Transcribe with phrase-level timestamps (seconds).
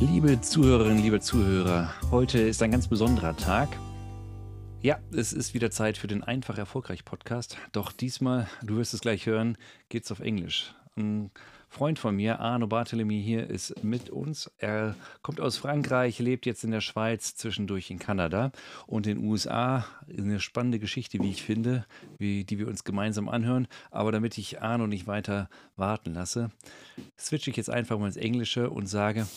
[0.00, 3.68] Liebe Zuhörerinnen, liebe Zuhörer, heute ist ein ganz besonderer Tag.
[4.80, 7.58] Ja, es ist wieder Zeit für den Einfach Erfolgreich Podcast.
[7.72, 9.58] Doch diesmal, du wirst es gleich hören,
[9.90, 10.74] geht es auf Englisch.
[11.72, 14.50] Freund von mir, Arno Barthélemy, hier ist mit uns.
[14.58, 18.50] Er kommt aus Frankreich, lebt jetzt in der Schweiz, zwischendurch in Kanada
[18.88, 19.86] und in den USA.
[20.08, 21.86] Eine spannende Geschichte, wie ich finde,
[22.18, 23.68] wie, die wir uns gemeinsam anhören.
[23.92, 26.50] Aber damit ich Arno nicht weiter warten lasse,
[27.16, 29.28] switche ich jetzt einfach mal ins Englische und sage: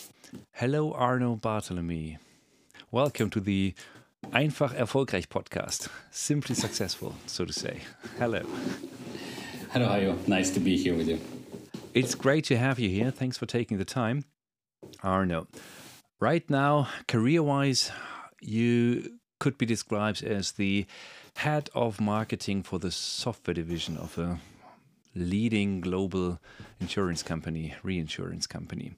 [0.50, 2.18] Hello, Arno Barthélemy.
[2.90, 3.74] Welcome to the
[4.32, 5.88] Einfach Erfolgreich podcast.
[6.10, 7.76] Simply successful, so to say.
[8.18, 8.40] Hello.
[9.72, 10.16] Hello, Ayo.
[10.26, 11.33] Nice to be here with you.
[11.94, 13.12] It's great to have you here.
[13.12, 14.24] Thanks for taking the time.
[15.04, 15.46] Arnaud,
[16.20, 17.92] right now, career wise,
[18.40, 20.86] you could be described as the
[21.36, 24.40] head of marketing for the software division of a
[25.14, 26.40] leading global
[26.80, 28.94] insurance company, reinsurance company.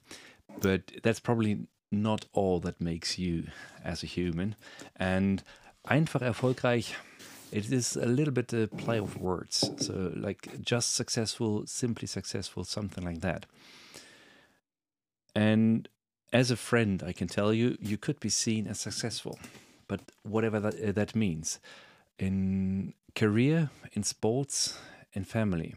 [0.59, 3.43] But that's probably not all that makes you
[3.83, 4.55] as a human.
[4.95, 5.43] And
[5.87, 6.95] einfach erfolgreich,
[7.51, 9.69] it is a little bit a play of words.
[9.77, 13.45] So, like just successful, simply successful, something like that.
[15.35, 15.87] And
[16.33, 19.39] as a friend, I can tell you, you could be seen as successful,
[19.87, 21.59] but whatever that, uh, that means
[22.19, 24.77] in career, in sports,
[25.13, 25.75] in family,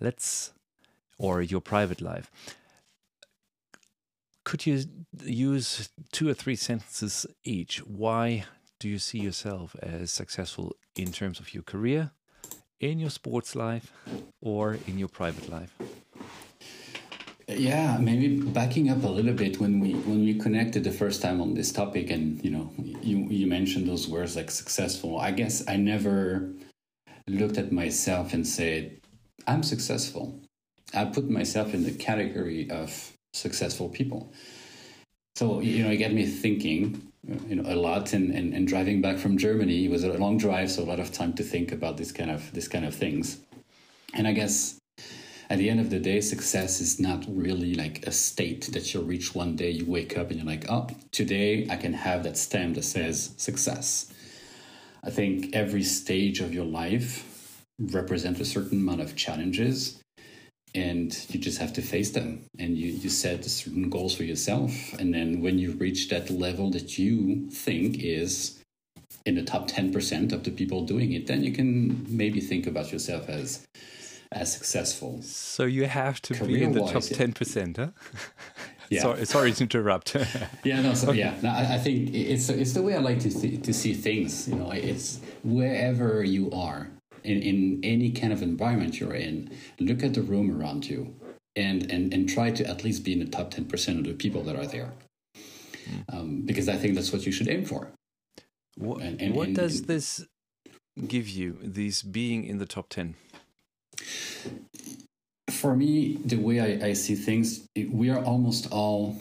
[0.00, 0.52] let's,
[1.18, 2.30] or your private life
[4.46, 4.84] could you
[5.24, 7.78] use two or three sentences each?
[7.84, 8.44] Why
[8.78, 12.10] do you see yourself as successful in terms of your career,
[12.80, 13.92] in your sports life,
[14.40, 15.72] or in your private life?
[17.48, 21.40] Yeah, maybe backing up a little bit when we when we connected the first time
[21.40, 25.20] on this topic, and you know, you you mentioned those words like successful.
[25.20, 26.50] I guess I never
[27.28, 29.00] looked at myself and said,
[29.46, 30.40] "I'm successful."
[30.92, 34.32] I put myself in the category of successful people.
[35.36, 37.12] So you know, it got me thinking,
[37.48, 38.12] you know, a lot.
[38.12, 41.00] And, and, and driving back from Germany it was a long drive, so a lot
[41.00, 43.38] of time to think about this kind of this kind of things.
[44.14, 44.78] And I guess
[45.48, 49.00] at the end of the day, success is not really like a state that you
[49.00, 49.70] reach one day.
[49.70, 53.34] You wake up and you're like, oh, today I can have that stamp that says
[53.36, 54.12] success.
[55.04, 60.02] I think every stage of your life represents a certain amount of challenges
[60.76, 64.92] and you just have to face them and you, you set certain goals for yourself
[64.98, 68.62] and then when you reach that level that you think is
[69.24, 72.92] in the top 10% of the people doing it then you can maybe think about
[72.92, 73.66] yourself as
[74.32, 77.90] as successful so you have to be in the top 10% huh
[78.90, 79.02] yeah.
[79.02, 80.14] sorry, sorry to interrupt.
[80.64, 81.34] yeah, no, so, yeah.
[81.42, 84.48] No, I, I, think it's it's the way I like to th- to see things.
[84.48, 86.88] You know, it's wherever you are,
[87.26, 89.50] in, in any kind of environment you're in,
[89.80, 91.14] look at the room around you
[91.56, 94.42] and, and, and try to at least be in the top 10% of the people
[94.44, 94.92] that are there.
[96.12, 97.88] Um, because I think that's what you should aim for.
[98.76, 100.24] What, and, and, what and, does this
[101.06, 103.14] give you, this being in the top 10?
[105.50, 109.16] For me, the way I, I see things, we are almost all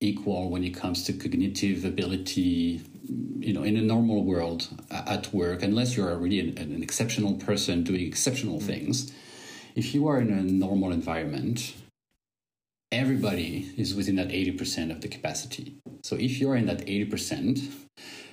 [0.00, 5.62] equal when it comes to cognitive ability, you know in a normal world at work
[5.62, 8.66] unless you're really an, an exceptional person doing exceptional mm-hmm.
[8.66, 9.12] things
[9.74, 11.74] if you are in a normal environment
[12.92, 17.72] everybody is within that 80% of the capacity so if you're in that 80%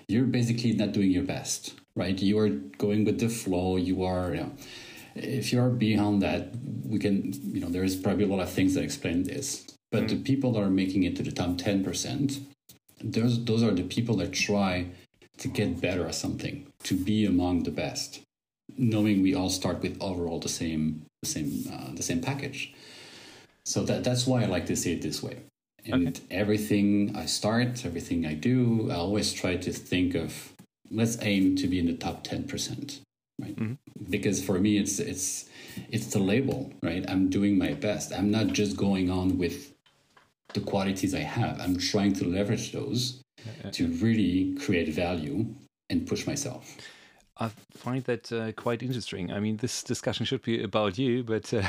[0.07, 4.33] you're basically not doing your best right you are going with the flow you are
[4.33, 4.51] you know,
[5.15, 6.53] if you're beyond that
[6.85, 10.16] we can you know there's probably a lot of things that explain this but mm-hmm.
[10.16, 12.46] the people that are making it to the top 10%
[13.03, 14.87] those those are the people that try
[15.37, 18.21] to get better at something, to be among the best,
[18.77, 22.73] knowing we all start with overall the same the same uh, the same package.
[23.65, 25.37] So that that's why I like to see it this way.
[25.85, 26.21] And okay.
[26.29, 30.53] everything I start, everything I do, I always try to think of
[30.91, 33.01] let's aim to be in the top ten percent,
[33.39, 33.55] right?
[33.55, 33.73] Mm-hmm.
[34.09, 35.49] Because for me, it's it's
[35.89, 37.03] it's the label, right?
[37.09, 38.13] I'm doing my best.
[38.13, 39.71] I'm not just going on with
[40.53, 41.59] the qualities I have.
[41.59, 43.21] I'm trying to leverage those
[43.71, 45.45] to really create value
[45.89, 46.77] and push myself.
[47.41, 49.31] I find that uh, quite interesting.
[49.31, 51.63] I mean, this discussion should be about you, but uh,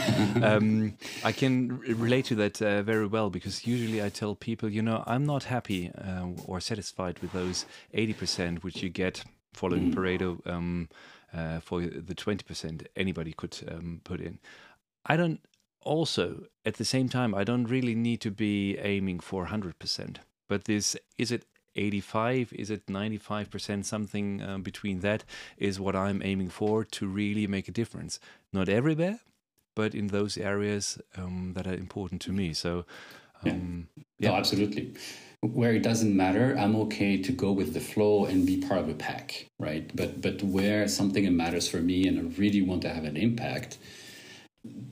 [0.42, 4.82] um, I can relate to that uh, very well because usually I tell people, you
[4.82, 9.94] know, I'm not happy uh, or satisfied with those 80% which you get following mm.
[9.94, 10.88] Pareto um,
[11.34, 14.38] uh, for the 20% anybody could um, put in.
[15.06, 15.40] I don't
[15.86, 20.16] also, at the same time, I don't really need to be aiming for 100%.
[20.48, 21.44] But this is it
[21.76, 22.52] 85?
[22.52, 23.84] Is it 95%?
[23.84, 25.24] Something uh, between that
[25.58, 28.18] is what I'm aiming for to really make a difference.
[28.52, 29.20] Not everywhere,
[29.74, 32.52] but in those areas um, that are important to me.
[32.52, 32.84] So,
[33.44, 34.02] um, yeah.
[34.18, 34.30] yeah.
[34.30, 34.94] No, absolutely.
[35.42, 38.88] Where it doesn't matter, I'm okay to go with the flow and be part of
[38.88, 39.94] a pack, right?
[39.94, 43.78] But but where something matters for me and I really want to have an impact,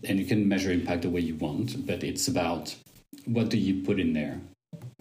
[0.05, 2.75] and you can measure impact the way you want, but it's about
[3.26, 4.41] what do you put in there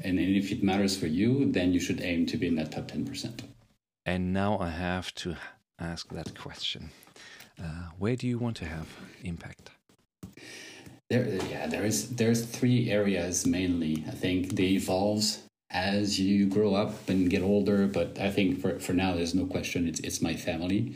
[0.03, 2.87] and if it matters for you, then you should aim to be in that top
[2.87, 3.41] 10%.
[4.05, 5.35] And now I have to
[5.79, 6.89] ask that question.
[7.59, 8.87] Uh, where do you want to have
[9.23, 9.69] impact?
[11.09, 14.03] There, yeah, there is there's three areas mainly.
[14.07, 15.23] I think they evolve
[15.69, 19.45] as you grow up and get older, but I think for, for now there's no
[19.45, 20.95] question it's it's my family.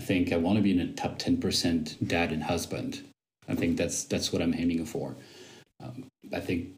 [0.00, 3.02] I think I want to be in a top ten percent dad and husband.
[3.46, 5.14] I think that's that's what I'm aiming for.
[5.82, 6.68] Um, I think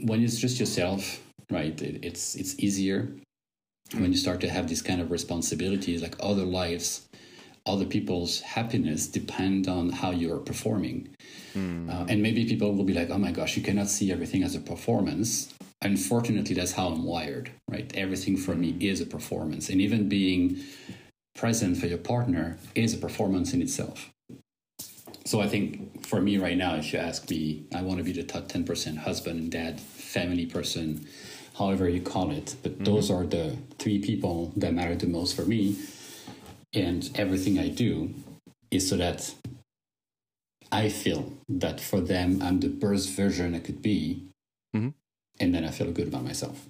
[0.00, 1.22] when it's just yourself,
[1.52, 1.80] right?
[1.80, 3.14] It, it's it's easier
[3.94, 7.06] when you start to have these kind of responsibilities, like other lives,
[7.64, 11.10] other people's happiness depend on how you are performing.
[11.54, 11.88] Mm.
[11.92, 14.56] Uh, and maybe people will be like, "Oh my gosh, you cannot see everything as
[14.56, 17.88] a performance." Unfortunately, that's how I'm wired, right?
[17.94, 20.58] Everything for me is a performance, and even being
[21.34, 24.10] present for your partner is a performance in itself.
[25.24, 28.12] So I think for me right now, if you ask me, I want to be
[28.12, 31.06] the top 10% husband and dad, family person,
[31.56, 32.56] however you call it.
[32.62, 32.84] But mm-hmm.
[32.84, 35.76] those are the three people that matter the most for me.
[36.74, 38.12] And everything I do
[38.70, 39.34] is so that
[40.72, 44.26] I feel that for them, I'm the best version I could be.
[44.74, 44.88] Mm-hmm.
[45.38, 46.66] And then I feel good about myself.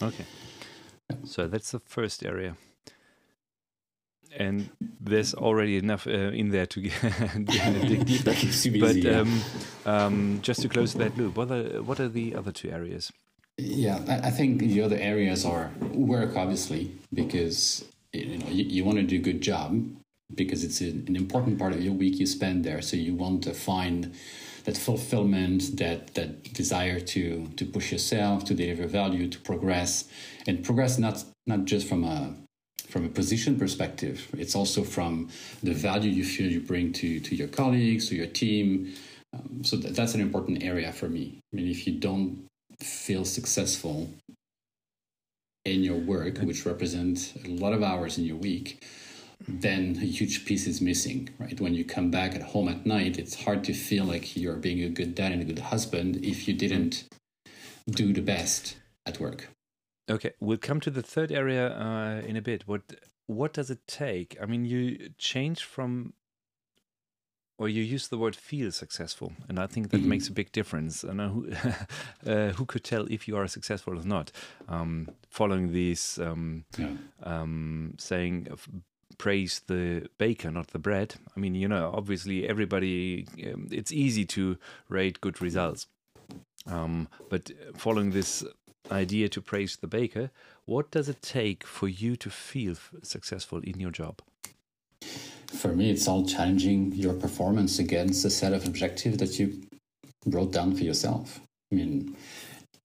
[0.00, 0.26] Okay.
[1.24, 2.56] So that's the first area
[4.36, 6.80] and there's already enough uh, in there to
[7.44, 8.34] dig deeper.
[8.78, 9.40] but um,
[9.86, 13.12] um, just to close that loop, what are what are the other two areas?
[13.58, 18.98] Yeah, I think the other areas are work, obviously, because you know you, you want
[18.98, 19.84] to do a good job
[20.34, 22.80] because it's an, an important part of your week you spend there.
[22.80, 24.14] So you want to find
[24.64, 30.04] that fulfillment, that that desire to to push yourself, to deliver value, to progress,
[30.46, 32.34] and progress not not just from a
[32.90, 34.28] from a position perspective.
[34.36, 35.28] It's also from
[35.62, 38.92] the value you feel you bring to, to your colleagues, to your team.
[39.32, 41.38] Um, so th- that's an important area for me.
[41.52, 42.46] I mean, if you don't
[42.80, 44.10] feel successful
[45.64, 48.84] in your work, which represents a lot of hours in your week,
[49.48, 51.60] then a huge piece is missing, right?
[51.60, 54.82] When you come back at home at night, it's hard to feel like you're being
[54.82, 57.04] a good dad and a good husband if you didn't
[57.88, 58.76] do the best
[59.06, 59.48] at work.
[60.10, 62.66] Okay, we'll come to the third area uh, in a bit.
[62.66, 62.82] What
[63.26, 64.36] what does it take?
[64.42, 66.14] I mean, you change from,
[67.58, 70.08] or you use the word "feel successful," and I think that mm-hmm.
[70.08, 71.04] makes a big difference.
[71.04, 71.52] And who
[72.26, 74.32] uh, who could tell if you are successful or not?
[74.68, 76.96] Um, following these um, yeah.
[77.22, 78.48] um, saying
[79.18, 81.14] praise the baker, not the bread.
[81.36, 84.56] I mean, you know, obviously everybody, um, it's easy to
[84.88, 85.86] rate good results.
[86.66, 88.44] Um, but following this
[88.90, 90.30] idea to praise the baker,
[90.64, 94.20] what does it take for you to feel successful in your job?
[95.46, 99.62] For me, it's all challenging your performance against a set of objectives that you
[100.26, 101.40] wrote down for yourself.
[101.72, 102.16] I mean,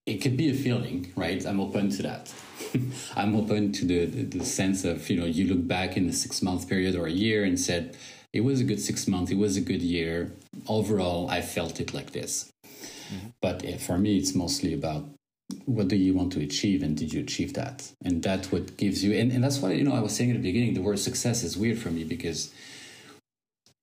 [0.05, 1.45] it could be a feeling, right?
[1.45, 2.33] I'm open to that.
[3.15, 6.13] I'm open to the, the, the sense of, you know, you look back in a
[6.13, 7.97] six month period or a year and said,
[8.33, 10.31] it was a good six months, it was a good year.
[10.67, 12.51] Overall, I felt it like this.
[12.63, 13.27] Mm-hmm.
[13.41, 15.05] But eh, for me, it's mostly about
[15.65, 17.91] what do you want to achieve and did you achieve that?
[18.03, 20.37] And that's what gives you and, and that's why you know i was saying at
[20.37, 22.53] the beginning the word success is weird for me because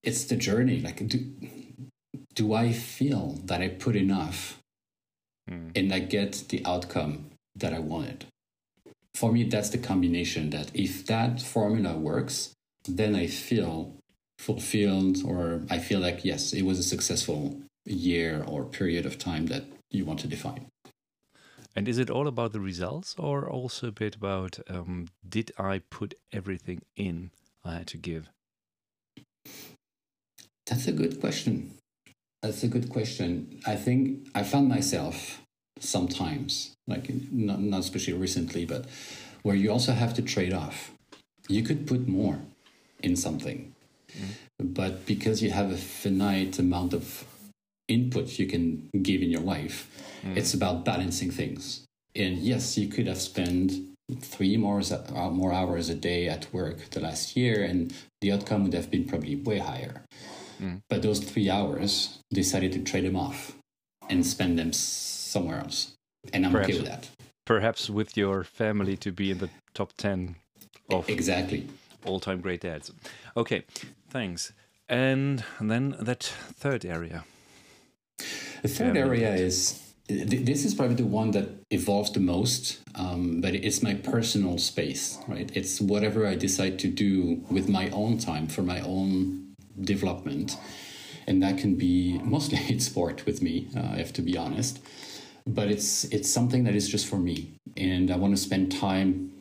[0.03, 1.25] it's the journey like do,
[2.33, 4.59] do i feel that i put enough
[5.49, 5.71] mm.
[5.75, 8.25] and i get the outcome that i wanted?
[9.15, 12.53] For me that's the combination that if that formula works
[12.87, 13.93] then i feel
[14.39, 19.45] fulfilled or i feel like yes it was a successful year or period of time
[19.47, 20.65] that you want to define
[21.75, 25.79] and is it all about the results or also a bit about um, did I
[25.89, 27.31] put everything in
[27.65, 28.29] I had to give?
[30.65, 31.71] That's a good question.
[32.41, 33.59] That's a good question.
[33.65, 35.41] I think I found myself
[35.79, 38.85] sometimes, like not, not especially recently, but
[39.41, 40.91] where you also have to trade off.
[41.49, 42.39] you could put more
[43.01, 43.73] in something.
[44.17, 44.73] Mm.
[44.73, 47.25] But because you have a finite amount of
[47.87, 49.89] input you can give in your life,
[50.23, 50.35] mm.
[50.35, 51.85] it's about balancing things.
[52.15, 53.73] And yes, you could have spent
[54.19, 54.81] three more,
[55.15, 58.91] uh, more hours a day at work the last year, and the outcome would have
[58.91, 60.03] been probably way higher.
[60.61, 60.81] Mm.
[60.89, 63.55] But those three hours, decided to trade them off
[64.09, 65.93] and spend them somewhere else.
[66.33, 67.09] And I'm perhaps, okay with that.
[67.45, 70.35] Perhaps with your family to be in the top 10
[70.89, 71.67] of exactly
[72.05, 72.91] all time great dads.
[73.35, 73.63] Okay,
[74.09, 74.53] thanks.
[74.89, 77.23] And then that third area.
[78.61, 83.55] The third area is this is probably the one that evolves the most, um, but
[83.55, 85.49] it's my personal space, right?
[85.53, 90.57] It's whatever I decide to do with my own time for my own development.
[91.25, 94.79] And that can be mostly it's sport with me, uh, I have to be honest.
[95.45, 97.53] But it's it's something that is just for me.
[97.77, 99.31] And I want to spend time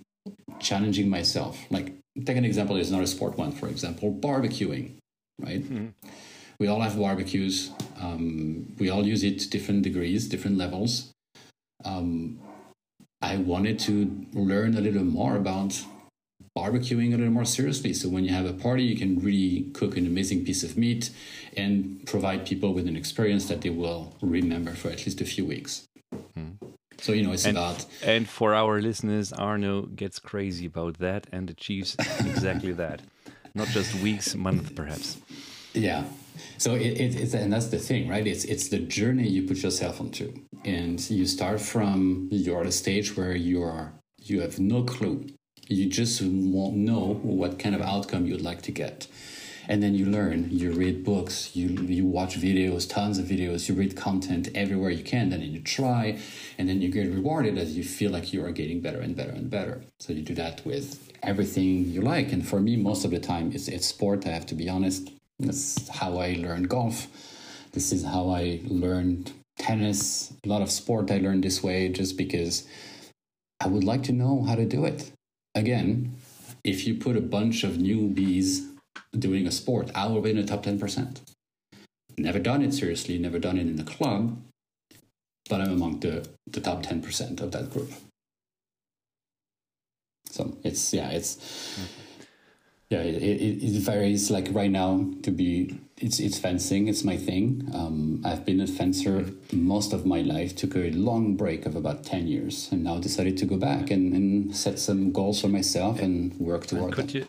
[0.59, 1.59] challenging myself.
[1.71, 4.97] Like take an example, it's not a sport one, for example, barbecuing,
[5.41, 5.63] right?
[5.63, 6.09] Mm-hmm
[6.63, 7.73] we all have barbecues.
[8.01, 11.13] Um, we all use it to different degrees, different levels.
[11.85, 12.39] Um,
[13.21, 15.73] I wanted to learn a little more about
[16.57, 17.93] barbecuing a little more seriously.
[17.93, 21.11] So when you have a party, you can really cook an amazing piece of meat
[21.57, 25.45] and provide people with an experience that they will remember for at least a few
[25.45, 25.89] weeks.
[26.37, 26.51] Hmm.
[26.99, 27.85] So you know, it's and, about.
[28.05, 33.03] And for our listeners, Arnaud gets crazy about that and achieves exactly that.
[33.57, 35.19] Not just weeks, months, perhaps.
[35.75, 36.05] Yeah,
[36.59, 38.27] so it, it, it's and that's the thing, right?
[38.27, 40.33] It's it's the journey you put yourself onto,
[40.65, 45.27] and you start from you're at a stage where you are you have no clue.
[45.69, 49.07] You just won't know what kind of outcome you'd like to get,
[49.69, 50.49] and then you learn.
[50.51, 53.69] You read books, you you watch videos, tons of videos.
[53.69, 55.31] You read content everywhere you can.
[55.31, 56.19] Then you try,
[56.59, 59.33] and then you get rewarded as you feel like you are getting better and better
[59.33, 59.83] and better.
[60.01, 62.33] So you do that with everything you like.
[62.33, 64.27] And for me, most of the time, it's it's sport.
[64.27, 67.07] I have to be honest that's how I learned golf.
[67.73, 70.33] This is how I learned tennis.
[70.45, 72.67] A lot of sport I learned this way just because
[73.61, 75.13] I would like to know how to do it.
[75.55, 76.15] Again,
[76.65, 78.67] if you put a bunch of newbies
[79.19, 81.21] doing a sport, I will be in the top 10%.
[82.19, 84.39] Never done it seriously, never done it in a club,
[85.49, 87.91] but I'm among the, the top 10% of that group.
[90.31, 91.37] So it's, yeah, it's.
[91.37, 92.02] Mm-hmm
[92.93, 94.31] yeah, it, it, it, varies.
[94.31, 96.89] Like right now, to be it's it's fencing.
[96.89, 97.71] It's my thing.
[97.73, 100.55] Um, I've been a fencer most of my life.
[100.55, 104.13] Took a long break of about ten years, and now decided to go back and,
[104.13, 107.17] and set some goals for myself and work toward could them.
[107.17, 107.29] You,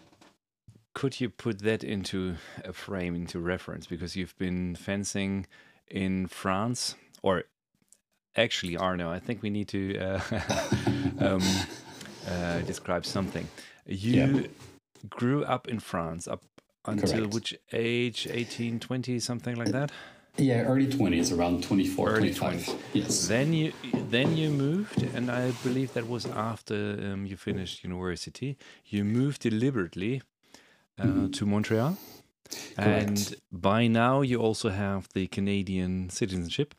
[0.93, 3.87] could you put that into a frame, into reference?
[3.87, 5.45] Because you've been fencing
[5.87, 7.45] in France, or
[8.35, 10.19] actually, Arnaud, I think we need to uh,
[11.19, 11.41] um,
[12.29, 13.47] uh, describe something.
[13.85, 14.11] You.
[14.11, 14.47] Yeah
[15.09, 16.43] grew up in France up
[16.85, 17.33] until Correct.
[17.33, 18.27] which age?
[18.29, 19.91] 18, 20, something like that?
[20.37, 22.75] Yeah, early 20s, around 24, early 25.
[22.75, 22.79] 20s.
[22.93, 23.27] Yes.
[23.27, 23.71] Then you
[24.09, 28.57] then you moved, and I believe that was after um, you finished university.
[28.87, 30.23] You moved deliberately
[30.97, 31.31] uh, mm-hmm.
[31.31, 31.97] to Montreal.
[32.75, 32.77] Correct.
[32.77, 36.73] And by now, you also have the Canadian citizenship.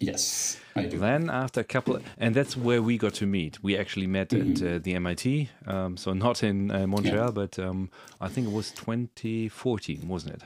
[0.00, 0.98] Yes, I do.
[0.98, 3.62] Then after a couple, of, and that's where we got to meet.
[3.62, 4.64] We actually met mm-hmm.
[4.64, 7.30] at uh, the MIT, um, so not in uh, Montreal, yeah.
[7.30, 10.42] but um, I think it was 2014, wasn't it?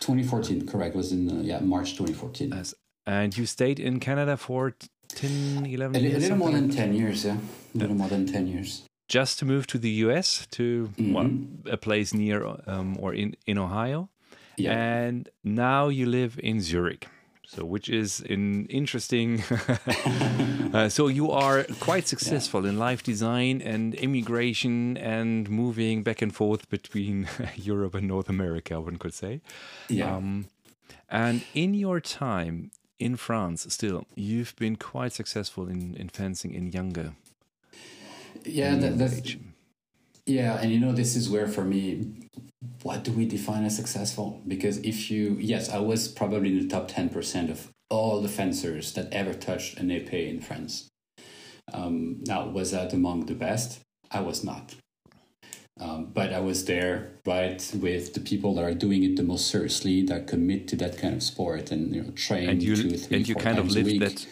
[0.00, 0.94] 2014, correct.
[0.94, 2.50] It was in uh, yeah March 2014.
[2.50, 2.74] Yes.
[3.06, 4.74] And you stayed in Canada for
[5.08, 6.14] 10, 11 a, years?
[6.14, 7.36] A little more than 10 years, yeah.
[7.74, 8.84] A little more than 10 years.
[9.08, 11.12] Just to move to the US, to mm-hmm.
[11.12, 11.30] well,
[11.70, 14.08] a place near um, or in, in Ohio.
[14.56, 14.72] Yeah.
[14.72, 17.06] And now you live in Zurich
[17.54, 19.42] so which is an interesting
[20.74, 22.70] uh, so you are quite successful yeah.
[22.70, 28.80] in life design and immigration and moving back and forth between europe and north america
[28.80, 29.40] one could say.
[29.88, 30.16] Yeah.
[30.16, 30.46] Um,
[31.08, 36.72] and in your time in france still you've been quite successful in, in fencing in
[36.72, 37.14] younger
[38.44, 39.36] yeah that, that's
[40.26, 42.23] yeah and you know this is where for me
[42.82, 44.42] what do we define as successful?
[44.46, 48.92] Because if you, yes, I was probably in the top 10% of all the fencers
[48.94, 50.88] that ever touched an épée in France.
[51.72, 53.80] Um, now, was that among the best?
[54.10, 54.74] I was not.
[55.80, 59.50] Um, but I was there, right, with the people that are doing it the most
[59.50, 62.96] seriously, that commit to that kind of sport and you know train and you, two,
[62.96, 64.24] three, and you kind of live that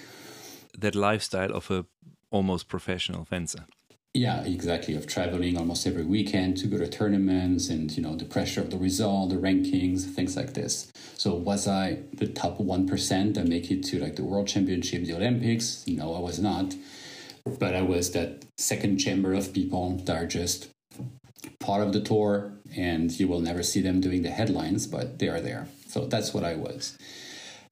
[0.79, 1.85] that lifestyle of a
[2.31, 3.67] almost professional fencer.
[4.15, 4.95] Yeah, exactly.
[4.95, 8.69] Of traveling almost every weekend to go to tournaments and, you know, the pressure of
[8.69, 10.93] the result, the rankings, things like this.
[11.17, 15.15] So was I the top 1% that make it to like the world championship, the
[15.15, 15.87] Olympics?
[15.87, 16.75] No, I was not.
[17.59, 20.69] But I was that second chamber of people that are just
[21.59, 25.29] part of the tour and you will never see them doing the headlines, but they
[25.29, 25.69] are there.
[25.89, 26.99] So that's what I was.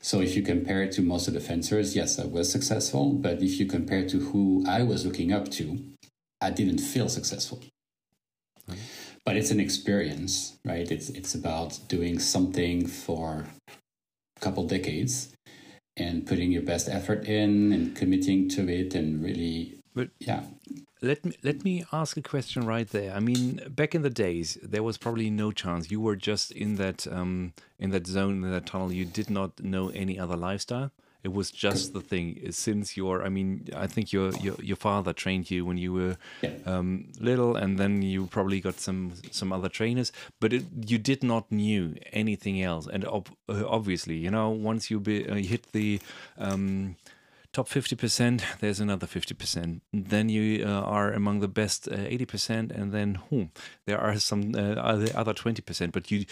[0.00, 3.12] So if you compare it to most of the fencers, yes, I was successful.
[3.12, 5.78] But if you compare to who I was looking up to,
[6.40, 7.60] I didn't feel successful.
[9.24, 10.90] But it's an experience, right?
[10.90, 13.46] It's it's about doing something for
[14.36, 15.34] a couple decades
[15.96, 20.42] and putting your best effort in and committing to it and really but yeah
[21.02, 23.14] let me let me ask a question right there.
[23.14, 25.90] I mean, back in the days, there was probably no chance.
[25.90, 28.92] You were just in that um, in that zone, in that tunnel.
[28.92, 30.90] You did not know any other lifestyle.
[31.22, 32.50] It was just the thing.
[32.50, 36.16] Since your, I mean, I think your your, your father trained you when you were
[36.42, 36.50] yeah.
[36.66, 40.12] um, little, and then you probably got some some other trainers.
[40.40, 42.86] But it, you did not knew anything else.
[42.86, 46.00] And ob uh, obviously, you know, once you, be, uh, hit the
[46.38, 46.96] um,
[47.52, 49.80] top 50%, there's another 50%.
[49.92, 53.44] Then you uh, are among the best uh, 80%, and then hmm,
[53.86, 55.92] there are some uh, other 20%.
[55.92, 56.24] But you,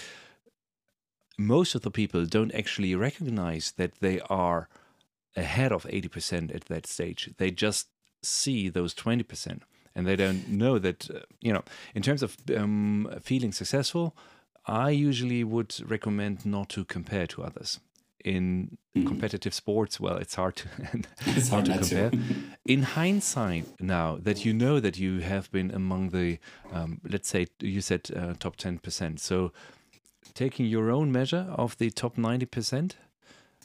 [1.39, 4.69] most of the people don't actually recognize that they are
[5.37, 7.31] ahead of 80% at that stage.
[7.39, 7.89] They just
[8.23, 9.61] see those 20%,
[9.95, 11.63] and they don't know that, uh, you know,
[11.95, 14.17] in terms of um, feeling successful,
[14.67, 17.81] I usually would recommend not to compare to others
[18.25, 19.07] in mm.
[19.07, 20.69] competitive sports, well, it's hard to,
[21.27, 22.11] it's hard, hard to compare.
[22.11, 22.19] To.
[22.67, 26.39] in hindsight, now that you know that you have been among the,
[26.73, 29.19] um, let's say you said uh, top 10%.
[29.19, 29.53] So
[30.35, 32.47] taking your own measure of the top 90%,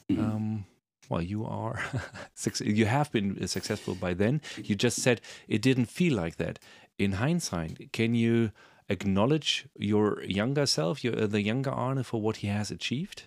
[0.09, 0.19] mm-hmm.
[0.19, 0.65] um,
[1.09, 1.83] well, you are,
[2.63, 4.41] you have been successful by then.
[4.63, 6.59] You just said it didn't feel like that.
[6.97, 8.51] In hindsight, can you
[8.89, 13.23] acknowledge your younger self, your, uh, the younger Arnaud, for what he has achieved?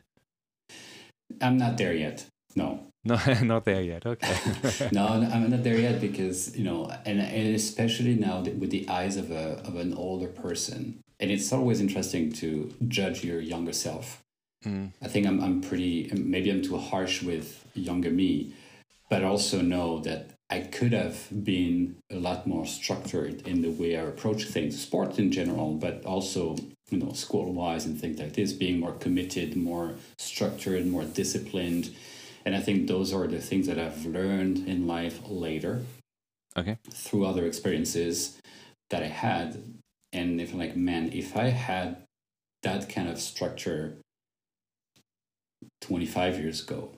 [1.41, 2.27] I'm not there yet.
[2.55, 2.87] No.
[3.07, 4.05] No, not there yet.
[4.05, 4.37] Okay.
[4.93, 9.17] no, I'm not there yet because you know, and, and especially now with the eyes
[9.17, 14.23] of a of an older person, and it's always interesting to judge your younger self.
[14.65, 14.93] Mm.
[15.03, 18.55] I think I'm I'm pretty maybe I'm too harsh with younger me,
[19.11, 23.97] but also know that I could have been a lot more structured in the way
[23.97, 26.57] I approach things, sport in general, but also
[26.91, 31.95] you know, school wise and things like this, being more committed, more structured, more disciplined.
[32.45, 35.83] And I think those are the things that I've learned in life later.
[36.57, 36.79] Okay.
[36.91, 38.39] Through other experiences
[38.91, 39.63] that I had.
[40.13, 42.07] And if I'm like, man, if I had
[42.63, 43.99] that kind of structure
[45.81, 46.93] 25 years ago,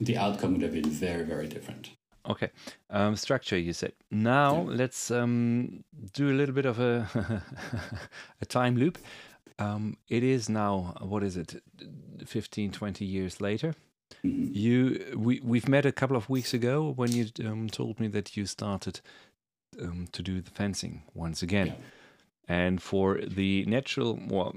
[0.00, 1.90] the outcome would have been very, very different.
[2.26, 2.50] Okay,
[2.88, 3.58] um, structure.
[3.58, 3.92] You said.
[4.10, 4.76] Now yeah.
[4.76, 7.42] let's um, do a little bit of a
[8.40, 8.98] a time loop.
[9.58, 11.62] Um, it is now what is it,
[12.24, 13.74] 15, 20 years later.
[14.24, 14.52] Mm-hmm.
[14.52, 18.36] You we we've met a couple of weeks ago when you um, told me that
[18.36, 19.00] you started
[19.80, 21.74] um, to do the fencing once again, yeah.
[22.48, 24.54] And for the natural well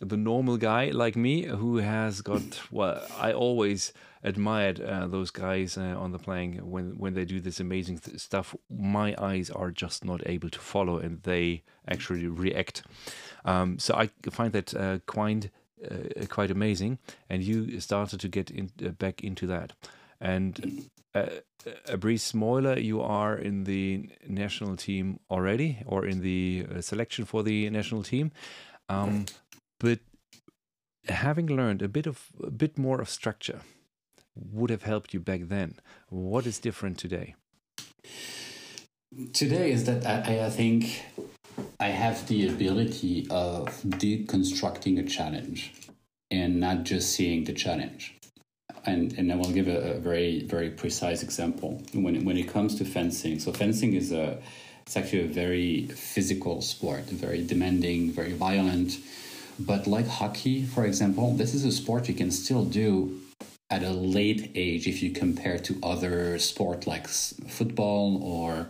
[0.00, 3.92] the normal guy like me who has got well i always
[4.24, 8.18] admired uh, those guys uh, on the playing when when they do this amazing th-
[8.18, 12.82] stuff my eyes are just not able to follow and they actually react.
[13.44, 15.50] Um, so i find that uh, quite
[15.88, 16.98] uh, quite amazing
[17.30, 19.72] and you started to get in, uh, back into that
[20.20, 21.26] and uh,
[21.90, 27.42] uh Brice Moiler, you are in the national team already, or in the selection for
[27.42, 28.32] the national team.
[28.88, 29.26] Um,
[29.80, 30.00] but
[31.08, 33.60] having learned a bit of a bit more of structure
[34.34, 35.74] would have helped you back then.
[36.08, 37.34] What is different today?
[39.32, 41.02] Today is that I, I think
[41.80, 45.72] I have the ability of deconstructing a challenge
[46.30, 48.17] and not just seeing the challenge.
[48.88, 52.48] And, and I will give a, a very very precise example when it, when it
[52.48, 53.38] comes to fencing.
[53.38, 54.38] So fencing is a
[54.86, 58.98] it's actually a very physical sport, very demanding, very violent
[59.58, 63.20] but like hockey, for example, this is a sport you can still do
[63.70, 68.68] at a late age if you compare to other sport like football or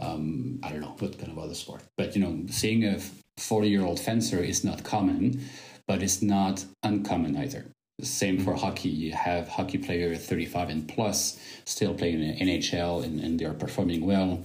[0.00, 1.82] um, I don't know what kind of other sport.
[1.96, 2.98] But you know, seeing a
[3.36, 5.44] 40 year old fencer is not common,
[5.86, 7.66] but it's not uncommon either.
[8.00, 8.88] Same for hockey.
[8.88, 13.54] You have hockey players 35 and plus still playing in the NHL and, and they're
[13.54, 14.42] performing well.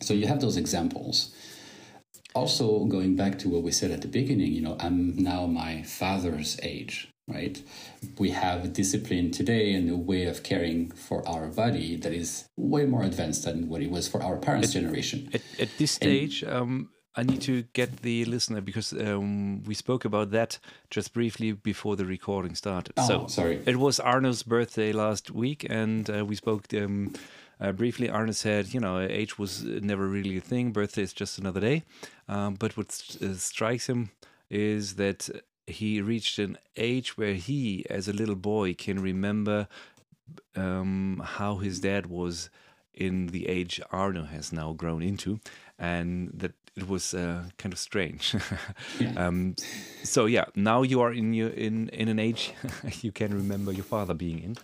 [0.00, 1.34] So you have those examples
[2.34, 5.82] also going back to what we said at the beginning you know i'm now my
[5.82, 7.62] father's age right
[8.18, 12.84] we have discipline today and a way of caring for our body that is way
[12.84, 16.42] more advanced than what it was for our parents at, generation at, at this stage
[16.42, 21.12] and, um, I need to get the listener because um, we spoke about that just
[21.12, 22.92] briefly before the recording started.
[22.96, 23.60] Oh, so sorry.
[23.66, 27.12] It was Arnaud's birthday last week, and uh, we spoke um,
[27.60, 30.72] Uh, briefly, Arnaud said, you know, age was never really a thing.
[30.72, 31.82] Birthday is just another day.
[32.28, 34.10] Um, but what st- uh, strikes him
[34.48, 35.28] is that
[35.66, 39.66] he reached an age where he, as a little boy, can remember
[40.54, 42.48] um, how his dad was
[42.94, 45.40] in the age Arnaud has now grown into,
[45.78, 48.34] and that it was uh, kind of strange.
[49.00, 49.12] yeah.
[49.16, 49.56] um,
[50.02, 52.52] so yeah, now you are in your in in an age
[53.02, 54.56] you can remember your father being in.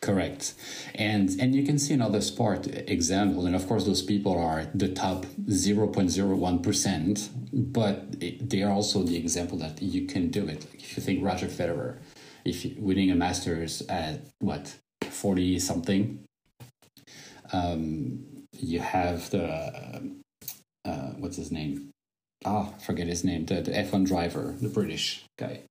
[0.00, 0.54] Correct,
[0.94, 4.88] and and you can see another sport example, and of course those people are the
[4.88, 10.06] top zero point zero one percent, but it, they are also the example that you
[10.06, 10.66] can do it.
[10.74, 11.98] If you think Roger Federer,
[12.44, 14.76] if you, winning a Masters at what
[15.10, 16.24] forty something,
[17.52, 20.14] um, you have the
[20.84, 21.90] uh, what's his name?
[22.44, 23.46] Ah, forget his name.
[23.46, 25.62] The, the F1 driver, the British guy.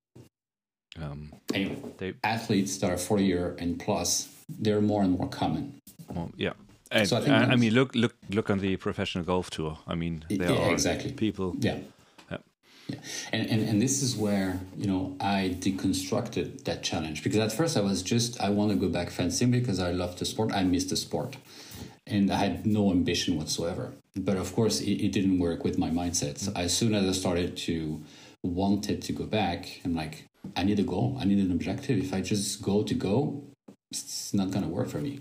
[1.01, 5.79] Um, anyway, they, athletes that are 40 year and plus, they're more and more common.
[6.13, 6.53] Well, yeah.
[6.91, 9.79] And, so I, think I mean, look, look, look on the professional golf tour.
[9.87, 11.11] I mean, there yeah, are exactly.
[11.11, 11.55] people.
[11.59, 11.79] Yeah.
[12.29, 12.37] yeah.
[12.87, 12.97] Yeah.
[13.31, 17.77] And, and and this is where you know I deconstructed that challenge because at first
[17.77, 20.63] I was just I want to go back fencing because I love the sport I
[20.63, 21.37] miss the sport
[22.05, 23.93] and I had no ambition whatsoever.
[24.15, 26.37] But of course, it, it didn't work with my mindset.
[26.37, 28.01] So as soon as I started to
[28.43, 31.17] wanted to go back, I'm like, I need a goal.
[31.19, 31.97] I need an objective.
[31.97, 33.43] If I just go to go,
[33.91, 35.19] it's not going to work for me.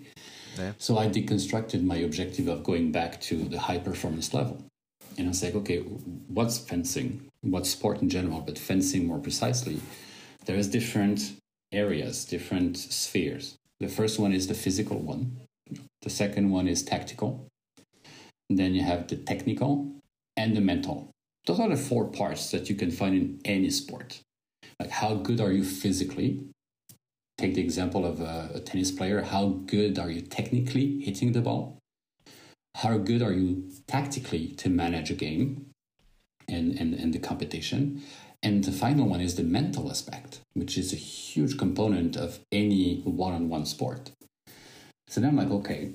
[0.58, 0.72] Yeah.
[0.78, 4.62] So I deconstructed my objective of going back to the high performance level.
[5.16, 7.28] And I was like, okay, what's fencing?
[7.42, 9.80] What's sport in general, but fencing more precisely?
[10.46, 11.34] There's different
[11.70, 13.56] areas, different spheres.
[13.80, 15.38] The first one is the physical one,
[16.02, 17.48] the second one is tactical.
[18.56, 19.92] Then you have the technical
[20.36, 21.10] and the mental.
[21.46, 24.20] Those are the four parts that you can find in any sport.
[24.78, 26.44] Like, how good are you physically?
[27.38, 29.22] Take the example of a, a tennis player.
[29.22, 31.78] How good are you technically hitting the ball?
[32.76, 35.66] How good are you tactically to manage a game
[36.48, 38.02] and, and, and the competition?
[38.42, 43.00] And the final one is the mental aspect, which is a huge component of any
[43.04, 44.10] one on one sport.
[45.08, 45.92] So then I'm like, okay,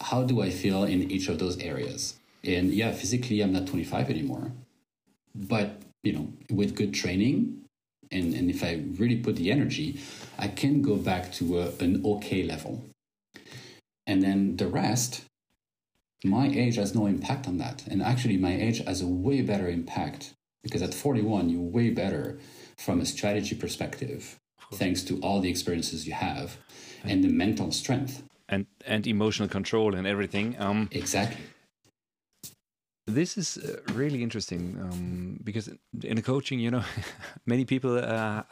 [0.00, 2.14] how do I feel in each of those areas?
[2.42, 4.52] And yeah, physically, I'm not 25 anymore.
[5.34, 7.64] But, you know, with good training,
[8.12, 10.00] and, and if I really put the energy,
[10.38, 12.84] I can go back to a, an okay level.
[14.06, 15.24] And then the rest,
[16.24, 17.86] my age has no impact on that.
[17.86, 22.38] And actually, my age has a way better impact because at 41, you're way better
[22.76, 24.38] from a strategy perspective,
[24.72, 26.56] thanks to all the experiences you have
[27.04, 30.56] and the mental strength and and emotional control and everything.
[30.58, 31.44] Um, exactly.
[33.06, 35.68] This is uh, really interesting um, because
[36.02, 36.84] in a coaching, you know,
[37.46, 38.42] many people uh,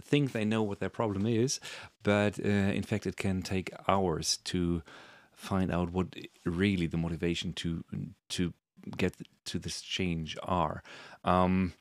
[0.00, 1.60] think they know what their problem is,
[2.02, 4.82] but uh, in fact, it can take hours to
[5.34, 7.84] find out what really the motivation to
[8.28, 8.52] to
[8.96, 10.82] get to this change are.
[11.24, 11.74] Um,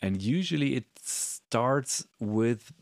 [0.00, 2.72] and usually, it starts with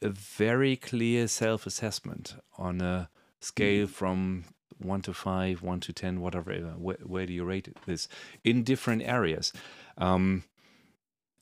[0.00, 3.90] a very clear self assessment on a scale mm.
[3.90, 4.44] from
[4.78, 8.08] one to five, one to 10, whatever, uh, where, where do you rate this
[8.44, 9.52] in different areas?
[9.98, 10.44] Um,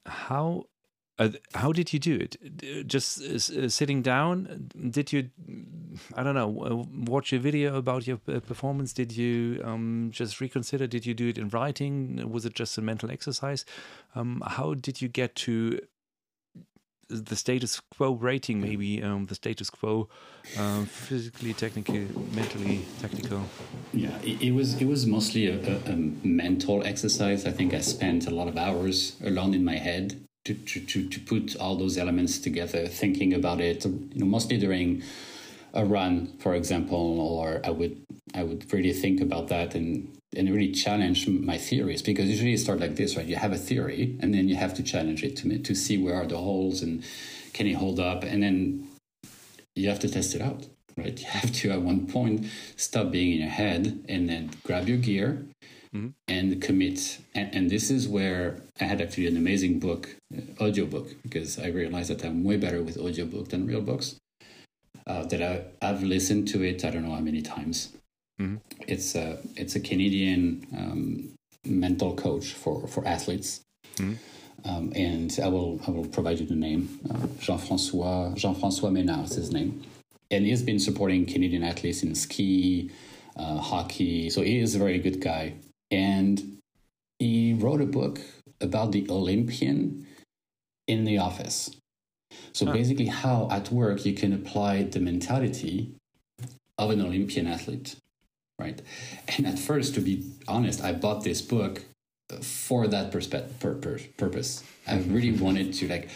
[0.07, 0.67] how
[1.19, 2.87] uh, how did you do it?
[2.87, 4.71] Just uh, sitting down?
[4.91, 5.31] Did you,
[6.15, 8.93] I don't know, uh, watch a video about your performance?
[8.93, 10.87] Did you um, just reconsider?
[10.87, 12.31] Did you do it in writing?
[12.31, 13.65] Was it just a mental exercise?
[14.15, 15.81] Um, how did you get to
[17.09, 20.09] the status quo rating, maybe um, the status quo,
[20.59, 23.43] um, physically, technically, mentally, tactical.
[23.93, 27.47] Yeah, it, it was it was mostly a, a, a, mental exercise.
[27.47, 31.09] I think I spent a lot of hours alone in my head to, to, to,
[31.09, 33.85] to put all those elements together, thinking about it.
[33.85, 35.03] You know, mostly during
[35.75, 38.03] a run, for example, or I would
[38.35, 42.59] I would really think about that and and really challenge my theories because usually you
[42.59, 43.27] start like this, right?
[43.27, 46.15] You have a theory and then you have to challenge it to to see where
[46.15, 47.03] are the holes and
[47.53, 48.87] can it hold up, and then
[49.75, 51.19] you have to test it out, right?
[51.21, 54.99] You have to at one point stop being in your head and then grab your
[54.99, 55.47] gear
[55.95, 56.09] mm-hmm.
[56.27, 57.19] and commit.
[57.35, 61.69] And, and, this is where I had actually an amazing book, uh, audiobook, because I
[61.69, 64.17] realized that I'm way better with audiobook than real books.
[65.07, 67.97] Uh, that I, I've listened to it, I don't know how many times
[68.41, 68.57] Mm-hmm.
[68.87, 73.61] It's a it's a Canadian um, mental coach for for athletes.
[73.97, 74.15] Mm-hmm.
[74.65, 77.01] Um, and I will I will provide you the name.
[77.09, 79.83] Uh, Jean Francois Jean Francois Ménard is his name,
[80.31, 82.91] and he's been supporting Canadian athletes in ski,
[83.37, 84.31] uh, hockey.
[84.31, 85.55] So he is a very good guy,
[85.91, 86.59] and
[87.19, 88.21] he wrote a book
[88.61, 90.07] about the Olympian
[90.87, 91.71] in the office.
[92.53, 92.73] So huh.
[92.73, 95.95] basically, how at work you can apply the mentality
[96.77, 97.97] of an Olympian athlete,
[98.59, 98.81] right?
[99.37, 101.83] And at first, to be honest, I bought this book
[102.43, 104.63] for that perspe- pur- pur- purpose.
[104.87, 106.09] I really wanted to like.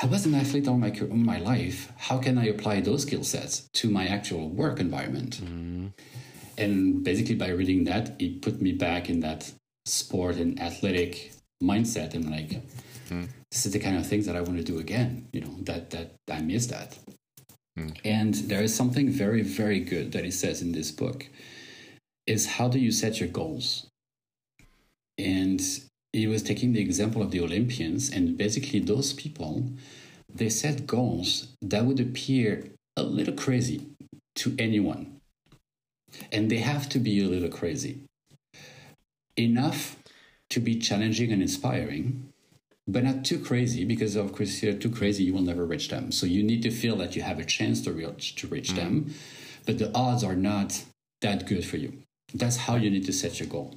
[0.00, 1.92] I was an athlete all my all my life.
[1.96, 5.40] How can I apply those skill sets to my actual work environment?
[5.42, 5.86] Mm-hmm.
[6.58, 9.52] And basically, by reading that, it put me back in that
[9.84, 11.32] sport and athletic
[11.62, 12.62] mindset, and like,
[13.08, 13.28] mm.
[13.50, 15.28] this is the kind of things that I want to do again.
[15.32, 16.98] You know, that that I miss that.
[17.78, 17.98] Mm.
[18.04, 21.26] And there is something very very good that he says in this book.
[22.26, 23.86] Is how do you set your goals?
[25.18, 25.62] And
[26.12, 29.64] he was taking the example of the Olympians, and basically, those people
[30.36, 32.64] they set goals that would appear
[32.96, 33.86] a little crazy
[34.36, 35.20] to anyone.
[36.30, 38.00] And they have to be a little crazy.
[39.36, 39.96] Enough
[40.50, 42.32] to be challenging and inspiring,
[42.86, 45.88] but not too crazy because, of course, if you're too crazy, you will never reach
[45.88, 46.12] them.
[46.12, 48.76] So you need to feel that you have a chance to reach, to reach mm.
[48.76, 49.14] them,
[49.66, 50.84] but the odds are not
[51.20, 51.92] that good for you.
[52.34, 53.74] That's how you need to set your goal.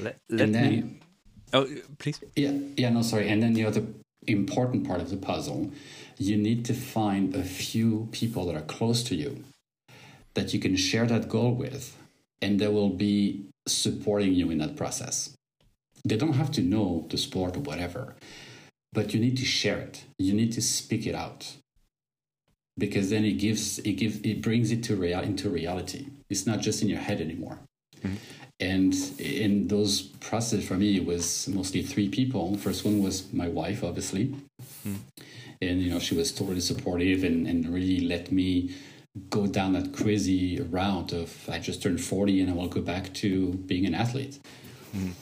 [0.00, 1.00] Let, let then, me.
[1.52, 1.66] Oh,
[1.98, 2.20] please.
[2.34, 3.28] Yeah, yeah, no, sorry.
[3.28, 3.82] And then the other
[4.26, 5.70] important part of the puzzle,
[6.18, 9.44] you need to find a few people that are close to you
[10.34, 11.96] that you can share that goal with,
[12.42, 15.34] and they will be supporting you in that process.
[16.04, 18.14] They don't have to know the sport or whatever,
[18.92, 20.04] but you need to share it.
[20.18, 21.56] You need to speak it out
[22.78, 26.06] because then it gives it gives it brings it to real into reality.
[26.28, 27.58] It's not just in your head anymore.
[28.02, 28.16] Mm-hmm.
[28.58, 32.56] And in those process for me, it was mostly three people.
[32.56, 34.34] First one was my wife, obviously.
[34.86, 34.96] Mm.
[35.60, 38.74] And, you know, she was totally supportive and, and really let me
[39.30, 43.12] go down that crazy route of I just turned 40 and I will go back
[43.14, 44.38] to being an athlete.
[44.94, 45.12] Mm.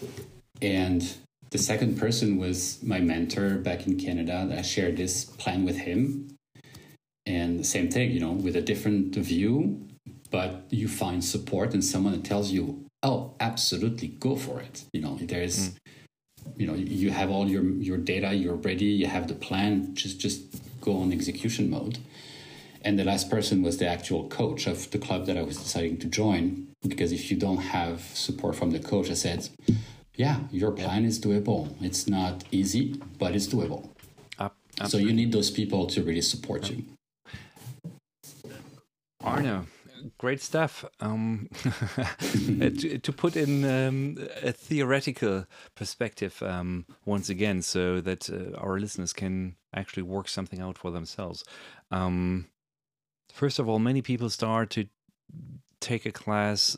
[0.62, 1.14] And
[1.50, 4.54] the second person was my mentor back in Canada.
[4.56, 6.34] I shared this plan with him.
[7.26, 9.87] And the same thing, you know, with a different view,
[10.30, 14.84] but you find support and someone that tells you oh, absolutely, go for it.
[14.92, 15.76] You know, there's, mm.
[16.56, 19.94] you know, you have all your your data, you're ready, you have the plan.
[19.94, 20.40] Just just
[20.80, 21.98] go on execution mode.
[22.82, 25.98] And the last person was the actual coach of the club that I was deciding
[25.98, 26.68] to join.
[26.87, 29.48] Because if you don't have support from the coach, I said,
[30.16, 31.74] yeah, your plan is doable.
[31.80, 33.88] It's not easy, but it's doable.
[34.38, 34.50] Uh,
[34.87, 36.84] so you need those people to really support you.
[39.24, 39.66] Arnaud,
[40.18, 40.84] great stuff.
[41.00, 41.48] Um,
[42.20, 48.78] to, to, put in um, a theoretical perspective um, once again, so that uh, our
[48.78, 51.44] listeners can actually work something out for themselves.
[51.90, 52.48] Um,
[53.32, 54.87] first of all, many people start to
[55.80, 56.76] take a class,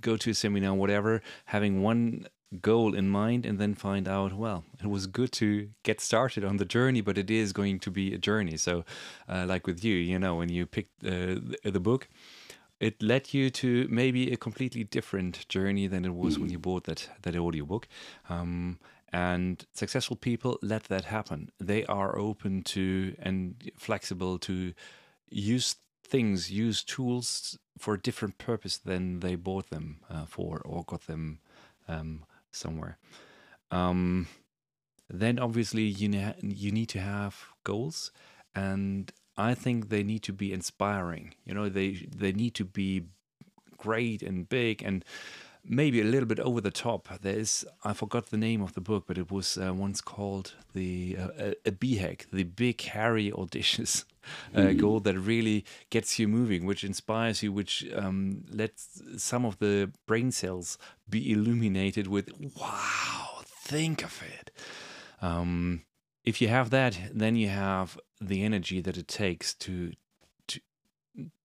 [0.00, 2.26] go to a seminar, whatever, having one
[2.60, 6.58] goal in mind and then find out well it was good to get started on
[6.58, 8.56] the journey but it is going to be a journey.
[8.56, 8.84] So
[9.28, 12.08] uh, like with you you know when you picked uh, the book
[12.80, 16.84] it led you to maybe a completely different journey than it was when you bought
[16.84, 17.86] that that audiobook.
[18.28, 18.78] Um,
[19.12, 21.52] and successful people let that happen.
[21.60, 24.72] They are open to and flexible to
[25.30, 30.84] use things use tools for a different purpose than they bought them uh, for or
[30.84, 31.38] got them
[31.88, 32.98] um, somewhere.
[33.70, 34.28] Um,
[35.08, 38.12] then obviously you ne- you need to have goals,
[38.54, 41.34] and I think they need to be inspiring.
[41.44, 43.06] You know, they they need to be
[43.76, 45.04] great and big and
[45.64, 47.08] maybe a little bit over the top.
[47.20, 50.54] There is I forgot the name of the book, but it was uh, once called
[50.72, 54.04] the uh, a BHAG, the Big Hairy Audacious
[54.54, 54.78] uh, mm-hmm.
[54.78, 59.90] goal that really gets you moving, which inspires you, which um, lets some of the
[60.06, 64.50] brain cells be illuminated with wow, think of it.
[65.20, 65.82] Um,
[66.24, 69.92] if you have that, then you have the energy that it takes to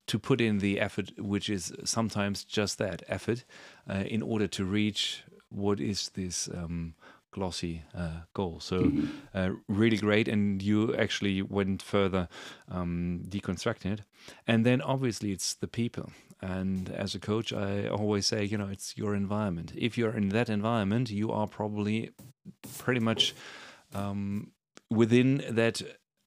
[0.08, 3.44] to put in the effort, which is sometimes just that effort,
[3.90, 6.96] uh, in order to reach what is this um,
[7.38, 8.60] glossy uh, goal.
[8.60, 9.08] So, mm-hmm.
[9.34, 10.28] uh, really great.
[10.28, 12.28] And you actually went further
[12.69, 14.02] um, deconstructing it.
[14.45, 16.12] And then obviously, it's the people.
[16.41, 19.71] And as a coach, I always say, you know, it's your environment.
[19.76, 22.12] If you're in that environment, you are probably
[22.78, 23.34] pretty much
[23.93, 24.52] um,
[24.89, 25.82] within that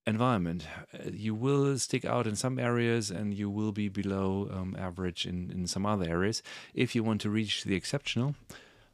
[0.07, 0.66] environment.
[1.12, 5.51] You will stick out in some areas and you will be below um, average in,
[5.51, 6.42] in some other areas.
[6.75, 8.35] If you want to reach the exceptional,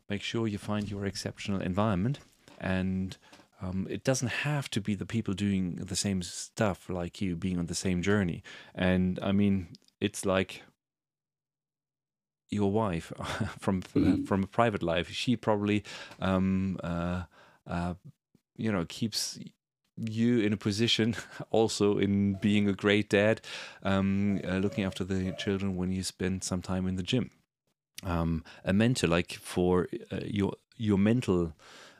[0.09, 2.19] make sure you find your exceptional environment.
[2.61, 3.17] And
[3.61, 7.59] um, it doesn't have to be the people doing the same stuff like you, being
[7.59, 8.43] on the same journey.
[8.75, 9.69] And I mean,
[10.01, 10.63] it's like
[12.51, 13.13] your wife
[13.59, 14.25] from mm-hmm.
[14.25, 15.11] from a private life.
[15.11, 15.85] She probably,
[16.21, 17.23] um, uh,
[17.67, 17.95] uh,
[18.57, 19.39] you know, keeps
[19.99, 21.17] you in a position
[21.51, 23.41] also in being a great dad,
[23.83, 27.31] um, uh, looking after the children when you spend some time in the gym.
[28.03, 31.55] Um, a mentor, like for uh, your your mental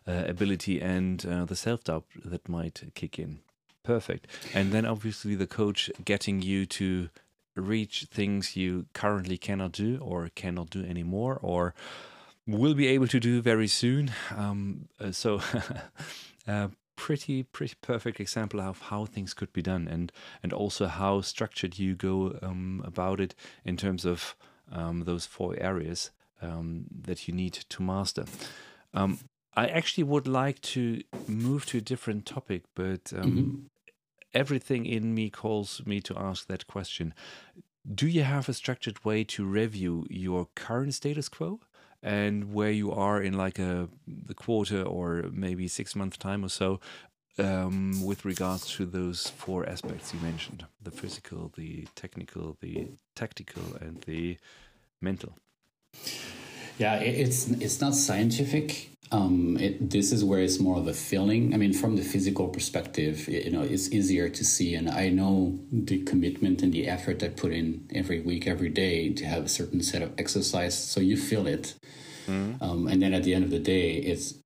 [0.07, 3.41] uh, ability and uh, the self doubt that might kick in.
[3.83, 4.27] Perfect.
[4.55, 7.09] And then obviously the coach getting you to
[7.55, 11.75] reach things you currently cannot do or cannot do anymore or
[12.47, 14.11] will be able to do very soon.
[14.37, 15.41] Um, uh, so,
[16.49, 20.11] uh, pretty pretty perfect example of how things could be done and
[20.43, 24.35] and also how structured you go um, about it in terms of
[24.73, 26.11] um, those four areas
[26.43, 28.25] um, that you need to master.
[28.95, 29.19] Um,
[29.55, 33.57] I actually would like to move to a different topic, but um, mm-hmm.
[34.35, 37.15] everything in me calls me to ask that question.
[37.93, 41.61] Do you have a structured way to review your current status quo
[42.03, 46.49] and where you are in like a the quarter or maybe six month time or
[46.49, 46.81] so
[47.39, 53.63] um, with regards to those four aspects you mentioned the physical, the technical, the tactical,
[53.81, 54.39] and the
[55.01, 55.35] mental?
[56.79, 58.91] Yeah, it's it's not scientific.
[59.13, 61.55] Um, it, this is where it's more of a feeling.
[61.55, 65.59] I mean, from the physical perspective, you know, it's easier to see, and I know
[65.71, 69.49] the commitment and the effort I put in every week, every day to have a
[69.49, 70.77] certain set of exercise.
[70.77, 71.75] So you feel it,
[72.27, 72.63] mm-hmm.
[72.63, 74.43] um, and then at the end of the day, it's it,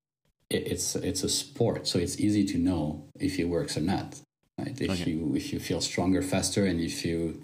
[0.51, 4.21] it's it's a sport, so it's easy to know if it works or not.
[4.59, 4.79] Right?
[4.81, 5.11] If okay.
[5.11, 7.43] you if you feel stronger faster, and if you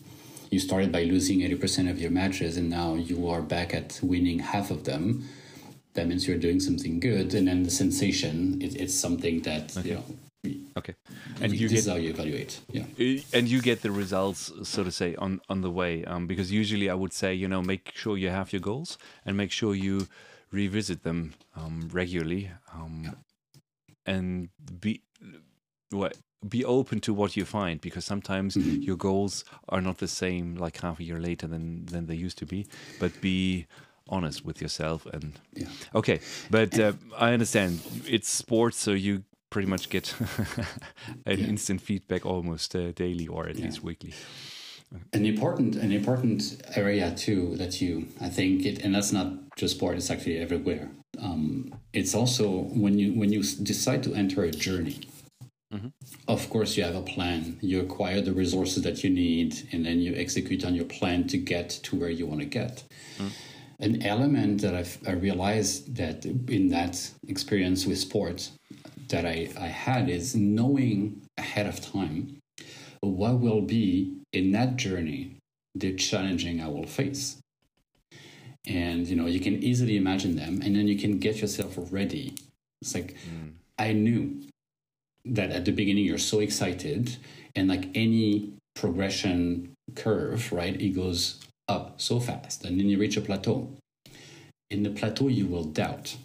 [0.50, 4.38] you started by losing 80% of your matches and now you are back at winning
[4.38, 5.28] half of them
[5.94, 9.88] that means you're doing something good and then the sensation it, it's something that okay.
[9.88, 10.04] you know
[10.76, 10.94] okay
[11.40, 12.84] and you this get, is how you evaluate yeah
[13.32, 16.88] and you get the results so to say on on the way um, because usually
[16.88, 20.06] i would say you know make sure you have your goals and make sure you
[20.52, 23.16] revisit them um, regularly um,
[24.04, 24.48] and
[24.80, 25.02] be
[25.90, 26.16] what
[26.48, 28.82] be open to what you find because sometimes mm-hmm.
[28.82, 32.38] your goals are not the same like half a year later than than they used
[32.38, 32.66] to be
[33.00, 33.66] but be
[34.08, 35.66] honest with yourself and yeah.
[35.94, 40.14] okay but uh, i understand it's sports so you pretty much get
[41.26, 41.46] an yeah.
[41.46, 43.64] instant feedback almost uh, daily or at yeah.
[43.64, 44.12] least weekly
[45.12, 49.76] an important an important area too that you i think it and that's not just
[49.76, 52.48] sport it's actually everywhere um, it's also
[52.82, 55.00] when you when you decide to enter a journey
[55.72, 55.88] Mm-hmm.
[56.28, 57.58] Of course, you have a plan.
[57.60, 61.38] You acquire the resources that you need, and then you execute on your plan to
[61.38, 62.84] get to where you want to get.
[63.18, 63.30] Mm.
[63.80, 68.50] An element that I've, I realized that in that experience with sport
[69.08, 72.38] that I, I had is knowing ahead of time
[73.00, 75.36] what will be in that journey
[75.74, 77.36] the challenging I will face.
[78.66, 82.34] And you know, you can easily imagine them, and then you can get yourself ready.
[82.80, 83.52] It's like mm.
[83.78, 84.42] I knew
[85.24, 87.16] that at the beginning you're so excited
[87.54, 93.16] and like any progression curve right it goes up so fast and then you reach
[93.16, 93.68] a plateau
[94.70, 96.16] in the plateau you will doubt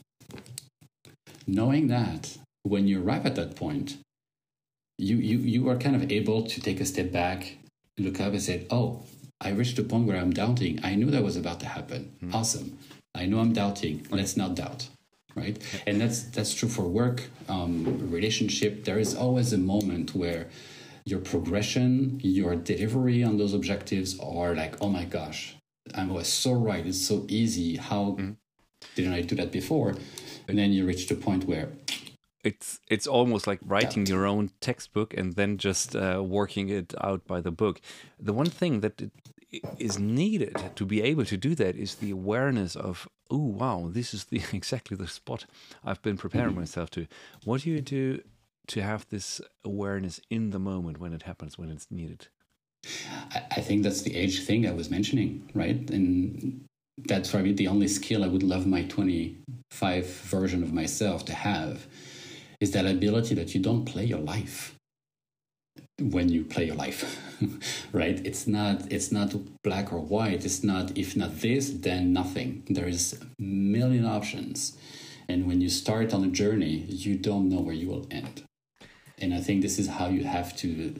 [1.47, 3.97] knowing that when you arrive at that point
[5.00, 7.58] you you you are kind of able to take a step back
[7.98, 9.04] look up and said, oh
[9.40, 12.34] i reached a point where i'm doubting i knew that was about to happen mm.
[12.34, 12.78] awesome
[13.16, 14.88] i know i'm doubting let's not doubt
[15.36, 15.58] right?
[15.88, 18.86] And that's that's true for work, um, relationship.
[18.86, 20.50] There is always a moment where
[21.06, 25.56] your progression, your delivery on those objectives are like, oh my gosh,
[25.96, 26.86] I was so right.
[26.86, 27.78] It's so easy.
[27.78, 28.36] How mm.
[28.96, 29.96] didn't I do that before?
[30.48, 31.70] And then you reach the point where
[32.44, 37.26] it's it's almost like writing your own textbook and then just uh, working it out
[37.28, 37.82] by the book.
[38.20, 39.12] The one thing that
[39.78, 44.14] is needed to be able to do that is the awareness of oh wow this
[44.14, 45.46] is the exactly the spot
[45.84, 46.60] I've been preparing mm-hmm.
[46.60, 47.08] myself to.
[47.44, 48.22] What do you do
[48.68, 52.28] to have this awareness in the moment when it happens when it's needed?
[53.52, 55.88] I think that's the age thing I was mentioning, right?
[55.92, 56.66] And
[56.98, 61.86] that's probably the only skill I would love my 25 version of myself to have
[62.62, 64.76] is that ability that you don't play your life
[66.00, 67.19] when you play your life
[67.91, 68.21] right?
[68.26, 70.45] It's not it's not black or white.
[70.45, 72.63] It's not if not this then nothing.
[72.69, 74.78] There is a million options.
[75.28, 78.43] And when you start on a journey you don't know where you will end.
[79.20, 80.93] And i think this is how you have to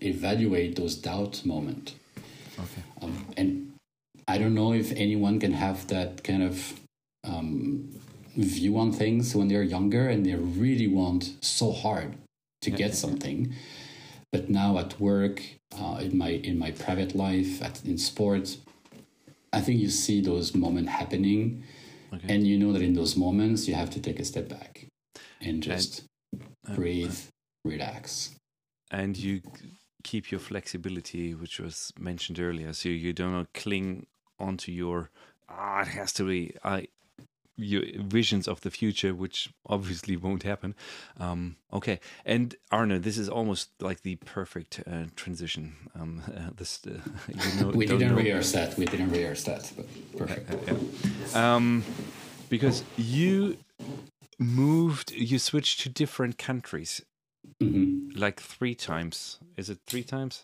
[0.00, 1.94] evaluate those doubt moment.
[2.58, 2.82] Okay.
[3.02, 3.72] Um, and
[4.26, 6.80] i don't know if anyone can have that kind of
[7.24, 7.97] um,
[8.44, 12.16] view on things when they're younger and they really want so hard
[12.62, 13.54] to get something.
[14.32, 15.42] But now at work,
[15.78, 18.58] uh, in my in my private life, at, in sports,
[19.52, 21.64] I think you see those moments happening,
[22.12, 22.34] okay.
[22.34, 24.86] and you know that in those moments you have to take a step back
[25.40, 27.18] and just and, uh, breathe,
[27.64, 28.34] relax.
[28.90, 29.40] And you
[30.04, 34.06] keep your flexibility, which was mentioned earlier, so you don't cling
[34.38, 35.10] onto your
[35.48, 36.88] ah, it has to be I
[37.58, 40.74] your visions of the future, which obviously won't happen.
[41.18, 45.74] Um, okay, and Arnaud, this is almost like the perfect uh, transition.
[45.98, 48.16] Um, uh, this, uh, you know, we didn't know.
[48.16, 48.76] rehearse that.
[48.78, 49.86] We didn't rehearse that, but
[50.16, 50.50] perfect.
[51.32, 51.54] Yeah.
[51.54, 51.84] Um,
[52.48, 53.58] because you
[54.38, 57.02] moved, you switched to different countries.
[57.60, 58.18] Mm-hmm.
[58.18, 59.38] Like three times.
[59.56, 60.42] Is it three times?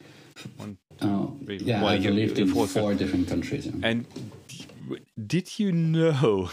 [0.57, 1.59] One, two, oh, three.
[1.59, 3.67] Yeah, well, I've lived in four different countries.
[3.67, 3.73] Yeah.
[3.83, 4.07] And
[5.27, 6.51] did you know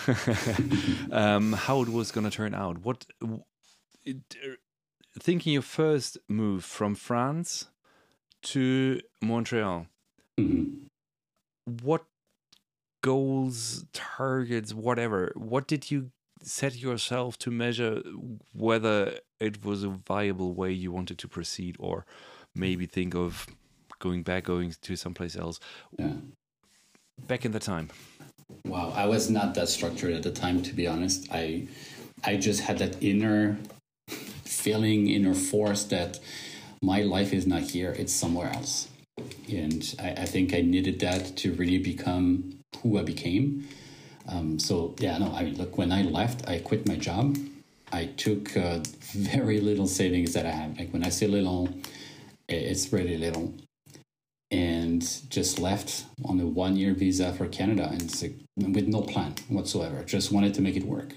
[1.12, 2.80] um, how it was going to turn out?
[2.80, 3.06] What
[4.06, 4.18] it,
[5.20, 7.68] thinking your first move from France
[8.44, 9.88] to Montreal?
[10.40, 10.86] Mm-hmm.
[11.84, 12.06] What
[13.02, 15.32] goals, targets, whatever?
[15.36, 16.12] What did you
[16.42, 18.02] set yourself to measure
[18.54, 22.06] whether it was a viable way you wanted to proceed, or
[22.56, 23.48] maybe think of
[24.00, 25.60] going back, going to someplace else?
[25.98, 26.14] Yeah.
[27.28, 27.90] Back in the time.
[28.66, 31.28] Wow, I was not that structured at the time, to be honest.
[31.32, 31.68] I,
[32.24, 33.58] I just had that inner
[34.08, 36.20] feeling, inner force that
[36.82, 38.88] my life is not here; it's somewhere else.
[39.50, 43.68] And I, I think I needed that to really become who I became.
[44.28, 47.38] Um, so yeah, no, I mean, look, when I left, I quit my job.
[47.92, 48.80] I took uh,
[49.14, 50.78] very little savings that I had.
[50.80, 51.70] Like when I say little,
[52.48, 53.54] it's really little
[54.52, 60.04] and just left on a one year visa for Canada and with no plan whatsoever.
[60.04, 61.14] Just wanted to make it work.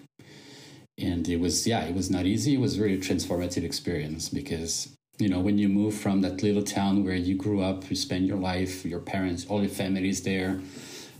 [0.96, 2.54] And it was, yeah, it was not easy.
[2.54, 6.62] It was a really transformative experience because, you know, when you move from that little
[6.62, 10.22] town where you grew up, you spend your life, your parents, all your family is
[10.22, 10.60] there,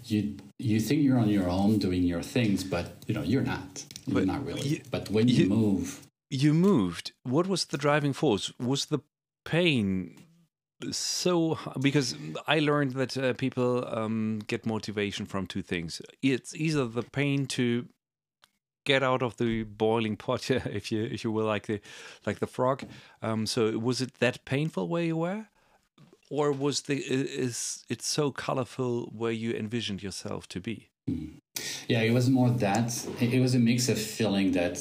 [0.05, 3.85] you you think you're on your own doing your things, but you know you're not.
[4.07, 4.69] You're but not really.
[4.69, 7.13] You, but when you, you move, you moved.
[7.25, 8.53] What was the driving force?
[8.61, 9.01] Was the
[9.45, 10.24] pain
[10.93, 12.17] so because
[12.47, 16.01] I learned that uh, people um, get motivation from two things.
[16.23, 17.87] It's either the pain to
[18.85, 21.81] get out of the boiling pot, if you if you will, like the
[22.27, 22.85] like the frog.
[23.23, 25.47] Um, so was it that painful where you were,
[26.31, 30.89] or was the is it so colorful where you envisioned yourself to be?
[31.89, 33.07] Yeah, it was more that.
[33.21, 34.79] It was a mix of feeling that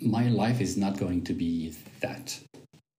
[0.00, 2.38] my life is not going to be that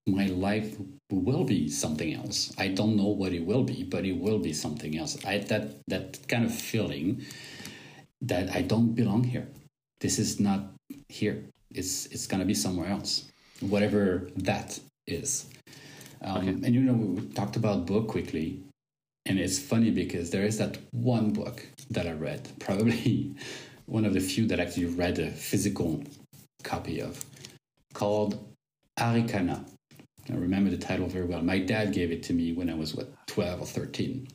[0.07, 0.77] my life
[1.11, 2.53] will be something else.
[2.57, 5.17] I don't know what it will be, but it will be something else.
[5.25, 7.23] I that that kind of feeling
[8.21, 9.47] that I don't belong here.
[9.99, 10.73] This is not
[11.09, 11.43] here.
[11.73, 13.25] It's it's gonna be somewhere else,
[13.59, 15.47] whatever that is.
[16.23, 16.49] Um, okay.
[16.49, 18.63] And you know, we talked about book quickly,
[19.25, 23.35] and it's funny because there is that one book that I read, probably
[23.85, 26.03] one of the few that actually read a physical
[26.63, 27.23] copy of,
[27.93, 28.39] called
[28.97, 29.65] Arikana
[30.29, 31.41] I remember the title very well.
[31.41, 34.27] My dad gave it to me when I was, what, 12 or 13.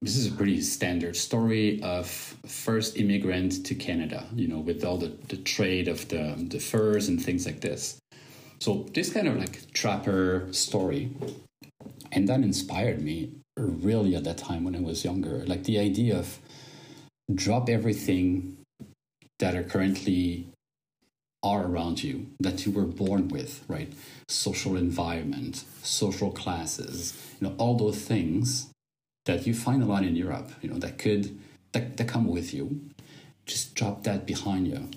[0.00, 2.08] This is a pretty standard story of
[2.46, 7.08] first immigrant to Canada, you know, with all the, the trade of the, the furs
[7.08, 7.98] and things like this.
[8.60, 11.10] So, this kind of like trapper story.
[12.10, 15.44] And that inspired me really at that time when I was younger.
[15.46, 16.38] Like the idea of
[17.32, 18.58] drop everything
[19.38, 20.48] that are currently
[21.42, 23.92] are around you that you were born with, right?
[24.28, 28.70] Social environment, social classes, you know, all those things
[29.26, 31.38] that you find a lot in Europe, you know, that could
[31.72, 32.80] that, that come with you.
[33.46, 34.88] Just drop that behind you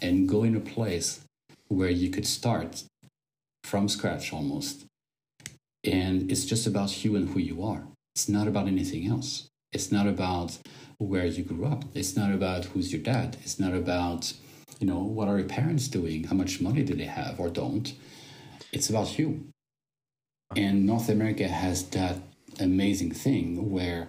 [0.00, 1.20] and go in a place
[1.68, 2.84] where you could start
[3.64, 4.84] from scratch almost.
[5.84, 7.84] And it's just about you and who you are.
[8.14, 9.48] It's not about anything else.
[9.72, 10.58] It's not about
[10.98, 11.84] where you grew up.
[11.94, 13.36] It's not about who's your dad.
[13.42, 14.32] It's not about
[14.80, 16.24] you know, what are your parents doing?
[16.24, 17.92] How much money do they have or don't?
[18.72, 19.44] It's about you.
[20.56, 22.16] And North America has that
[22.58, 24.08] amazing thing where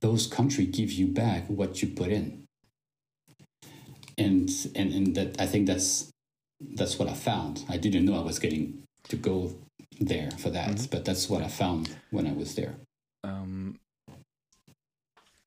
[0.00, 2.44] those countries give you back what you put in.
[4.16, 6.10] And and, and that I think that's
[6.60, 7.64] that's what I found.
[7.68, 9.54] I didn't know I was getting to go
[9.98, 10.86] there for that, mm-hmm.
[10.90, 12.76] but that's what I found when I was there.
[13.24, 13.80] Um,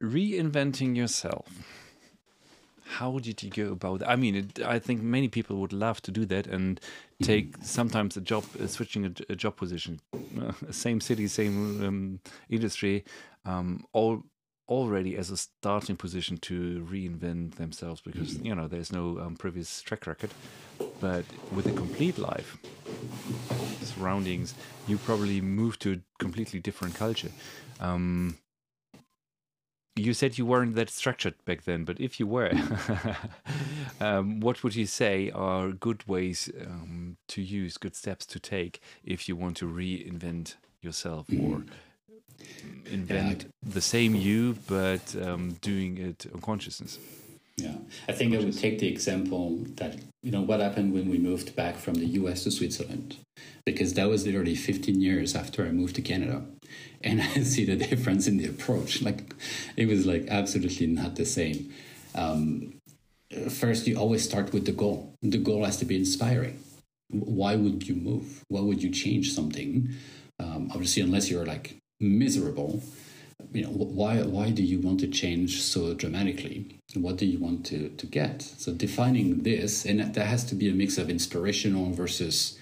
[0.04, 1.87] reinventing yourself
[2.88, 4.10] how did you go about that?
[4.10, 6.80] I mean, it, I think many people would love to do that and
[7.22, 10.00] take sometimes a job, uh, switching a, a, job position,
[10.42, 12.20] uh, same city, same um,
[12.50, 13.04] industry,
[13.46, 14.24] um, all
[14.70, 19.82] already as a starting position to reinvent themselves because you know there's no um, previous
[19.82, 20.32] track record.
[21.00, 22.58] But with a complete life,
[23.82, 24.54] surroundings,
[24.88, 27.32] you probably move to a completely different culture.
[27.80, 28.38] Um,
[29.98, 32.52] you said you weren't that structured back then, but if you were,
[34.02, 38.82] um, what would you say are good ways um, to use, good steps to take
[39.04, 41.64] if you want to reinvent yourself or
[42.86, 43.74] invent yeah.
[43.74, 47.00] the same you, but um, doing it on consciousness?
[47.58, 47.76] Yeah,
[48.08, 51.56] I think I would take the example that, you know, what happened when we moved
[51.56, 53.18] back from the US to Switzerland,
[53.66, 56.46] because that was literally 15 years after I moved to Canada.
[57.04, 59.02] And I see the difference in the approach.
[59.02, 59.34] Like,
[59.76, 61.74] it was like absolutely not the same.
[62.14, 62.76] Um,
[63.50, 65.16] first, you always start with the goal.
[65.24, 66.60] The goal has to be inspiring.
[67.10, 68.44] Why would you move?
[68.50, 69.90] Why would you change something?
[70.40, 72.84] Um, obviously, unless you're like miserable,
[73.54, 76.80] you know why why do you want to change so dramatically?
[76.96, 78.42] What do you want to to get?
[78.42, 82.58] So defining this and that has to be a mix of inspirational versus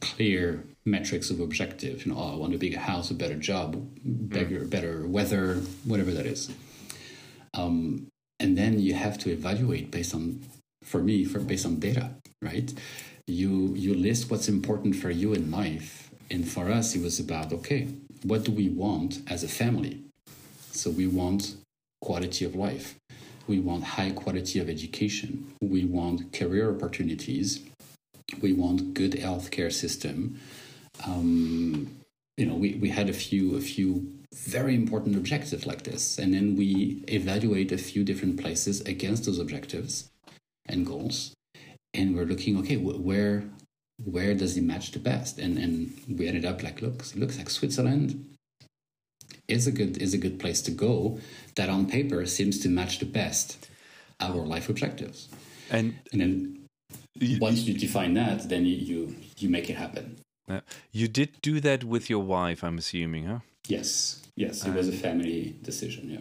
[0.00, 2.04] clear metrics of objective.
[2.04, 4.70] You know oh, i want a bigger house a better job better mm.
[4.70, 6.50] better weather whatever that is.
[7.54, 8.08] Um,
[8.40, 10.40] and then you have to evaluate based on
[10.82, 12.10] for me for based on data
[12.42, 12.72] right?
[13.26, 17.52] You you list what's important for you in life and for us it was about
[17.52, 17.88] okay
[18.24, 20.07] what do we want as a family
[20.78, 21.56] so we want
[22.00, 22.94] quality of life.
[23.46, 25.54] We want high quality of education.
[25.60, 27.60] We want career opportunities.
[28.40, 30.38] We want good healthcare system.
[31.04, 31.96] Um,
[32.36, 36.32] you know, we, we had a few a few very important objectives like this, and
[36.34, 40.10] then we evaluate a few different places against those objectives
[40.66, 41.34] and goals,
[41.94, 43.44] and we're looking okay where
[44.04, 47.50] where does it match the best, and and we ended up like look looks like
[47.50, 48.37] Switzerland
[49.48, 51.18] is a good is a good place to go
[51.56, 53.68] that on paper seems to match the best
[54.20, 55.28] our life objectives
[55.70, 56.58] and and then
[57.14, 60.18] you, once you define that then you, you you, make it happen
[60.48, 60.60] uh,
[60.92, 64.92] you did do that with your wife i'm assuming huh yes yes it was a
[64.92, 66.20] family decision yeah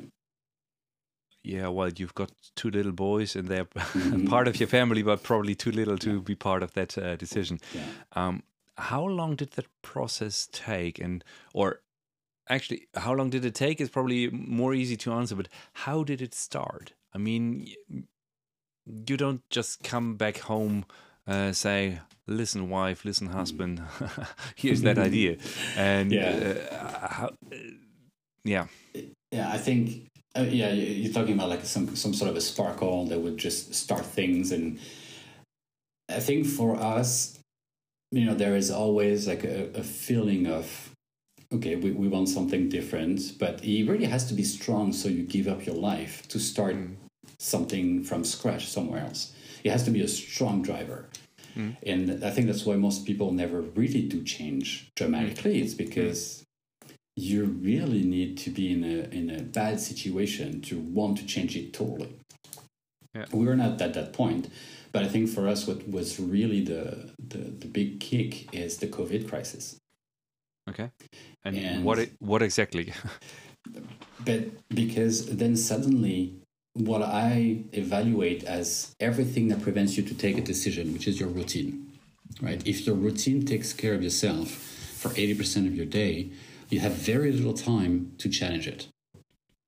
[1.43, 4.25] yeah well you've got two little boys and they're mm-hmm.
[4.25, 6.19] part of your family but probably too little to yeah.
[6.19, 7.81] be part of that uh, decision yeah.
[8.13, 8.43] um,
[8.77, 11.79] how long did that process take and or
[12.49, 16.21] actually, how long did it take is probably more easy to answer, but how did
[16.21, 16.93] it start?
[17.13, 17.67] I mean,
[18.85, 20.85] you don't just come back home,
[21.27, 23.81] uh, say, listen, wife, listen, husband,
[24.55, 25.37] here's that idea.
[25.75, 26.53] And yeah.
[26.71, 27.55] Uh, how, uh,
[28.43, 28.67] yeah.
[29.31, 33.05] Yeah, I think, uh, yeah, you're talking about like some, some sort of a sparkle
[33.07, 34.51] that would just start things.
[34.51, 34.79] And
[36.07, 37.39] I think for us,
[38.11, 40.93] you know, there is always like a, a feeling of
[41.53, 45.23] okay, we, we want something different, but it really has to be strong so you
[45.23, 46.95] give up your life to start mm.
[47.39, 49.33] something from scratch somewhere else.
[49.63, 51.09] It has to be a strong driver.
[51.55, 51.75] Mm.
[51.83, 55.61] And I think that's why most people never really do change dramatically.
[55.61, 56.43] It's because
[56.85, 56.91] mm.
[57.15, 61.55] you really need to be in a in a bad situation to want to change
[61.55, 62.15] it totally.
[63.15, 63.25] Yeah.
[63.31, 64.49] We were not at that point.
[64.91, 68.87] But I think for us what was really the, the, the big kick is the
[68.87, 69.77] COVID crisis.
[70.69, 70.91] Okay.
[71.45, 72.93] And, and what what exactly?
[74.25, 76.35] but because then suddenly
[76.73, 81.29] what I evaluate as everything that prevents you to take a decision, which is your
[81.29, 81.91] routine,
[82.41, 82.61] right?
[82.67, 86.31] If your routine takes care of yourself for 80% of your day,
[86.69, 88.87] you have very little time to challenge it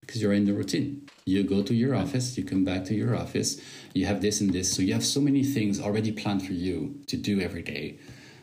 [0.02, 1.08] because you're in the routine.
[1.26, 3.62] You go to your office, you come back to your office,
[3.94, 4.72] you have this and this.
[4.72, 8.00] So you have so many things already planned for you to do every day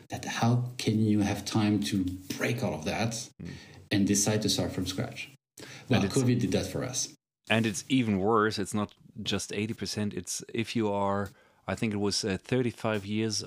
[0.09, 2.05] that how can you have time to
[2.37, 3.49] break all of that mm.
[3.91, 5.29] and decide to start from scratch?
[5.89, 7.13] Well, COVID did that for us.
[7.49, 8.59] And it's even worse.
[8.59, 8.93] It's not
[9.23, 10.13] just 80%.
[10.13, 11.29] It's if you are,
[11.67, 13.43] I think it was uh, 35 years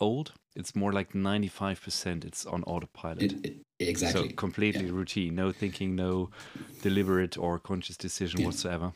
[0.00, 2.24] old, it's more like 95%.
[2.24, 3.22] It's on autopilot.
[3.22, 4.28] It, it, exactly.
[4.28, 4.92] So completely yeah.
[4.92, 5.34] routine.
[5.34, 6.30] No thinking, no
[6.82, 8.46] deliberate or conscious decision yeah.
[8.46, 8.92] whatsoever.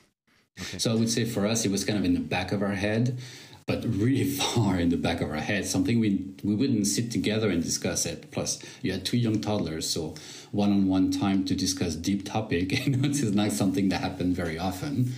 [0.61, 0.79] Okay.
[0.79, 2.75] So I would say for us, it was kind of in the back of our
[2.75, 3.19] head
[3.67, 7.51] but really far in the back of our head, something we we wouldn't sit together
[7.51, 8.31] and discuss it.
[8.31, 10.15] Plus, you had two young toddlers, so
[10.53, 14.59] one-on-one time to discuss deep topic, you know, this is not something that happened very
[14.59, 15.13] often.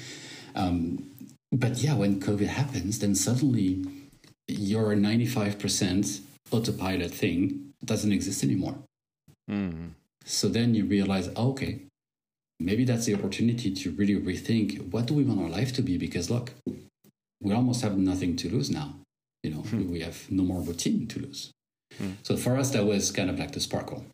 [0.55, 1.11] Um,
[1.53, 3.85] but yeah, when COVID happens, then suddenly
[4.47, 6.21] your 95%
[6.51, 8.77] autopilot thing doesn't exist anymore.
[9.51, 9.91] Mm.
[10.25, 11.81] So then you realize, oh, okay,
[12.61, 15.97] maybe that's the opportunity to really rethink what do we want our life to be?
[15.97, 16.53] Because look,
[17.41, 18.97] we almost have nothing to lose now.
[19.43, 19.91] You know, hmm.
[19.91, 21.53] we have no more routine to lose.
[21.97, 22.13] Hmm.
[22.23, 24.05] So for us, that was kind of like the sparkle.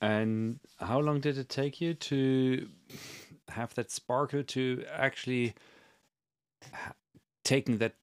[0.00, 2.68] And how long did it take you to
[3.48, 5.54] have that sparkle to actually
[7.44, 7.94] taking that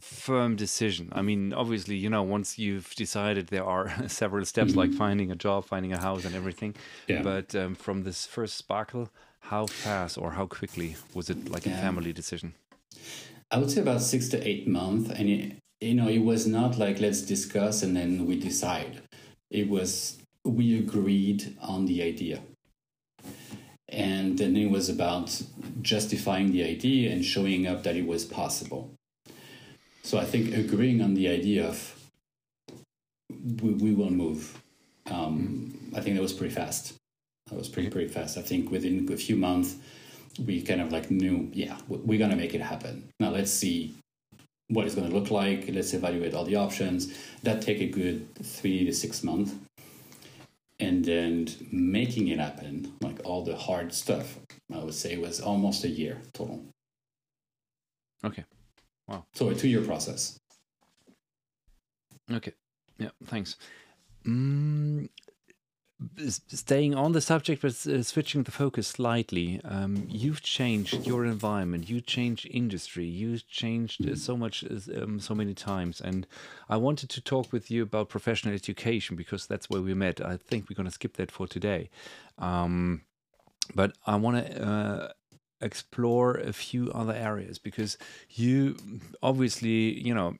[0.00, 1.08] firm decision?
[1.12, 4.80] I mean, obviously, you know, once you've decided, there are several steps mm-hmm.
[4.80, 6.74] like finding a job, finding a house, and everything.
[7.06, 7.22] Yeah.
[7.22, 9.08] But um, from this first sparkle,
[9.40, 12.54] how fast or how quickly was it like a family decision?
[13.50, 16.78] I would say about six to eight months, and it, you know, it was not
[16.78, 19.00] like let's discuss and then we decide.
[19.50, 22.40] It was we agreed on the idea.
[23.88, 25.42] And then it was about
[25.80, 28.90] justifying the idea and showing up that it was possible.
[30.02, 31.94] So I think agreeing on the idea of
[33.62, 34.62] we, we will move,
[35.10, 36.97] um, I think that was pretty fast.
[37.48, 38.36] That was pretty, pretty fast.
[38.36, 39.76] I think within a few months,
[40.44, 43.08] we kind of like knew, yeah, we're going to make it happen.
[43.18, 43.94] Now let's see
[44.68, 45.68] what it's going to look like.
[45.68, 47.16] Let's evaluate all the options.
[47.42, 49.54] That take a good three to six months
[50.80, 54.38] and then making it happen, like all the hard stuff,
[54.72, 56.62] I would say was almost a year total.
[58.24, 58.44] Okay.
[59.08, 59.24] Wow.
[59.34, 60.38] So a two year process.
[62.30, 62.52] Okay.
[62.98, 63.56] Yeah, thanks.
[64.26, 65.08] Mm,
[66.28, 71.90] staying on the subject but uh, switching the focus slightly um, you've changed your environment
[71.90, 74.64] you changed industry you changed uh, so much
[74.96, 76.24] um, so many times and
[76.68, 80.20] i wanted to talk with you about professional education because that's where we met.
[80.20, 81.90] I think we're going to skip that for today.
[82.38, 83.02] Um,
[83.74, 85.08] but i want to uh,
[85.60, 87.98] explore a few other areas because
[88.30, 88.76] you
[89.22, 90.36] obviously you know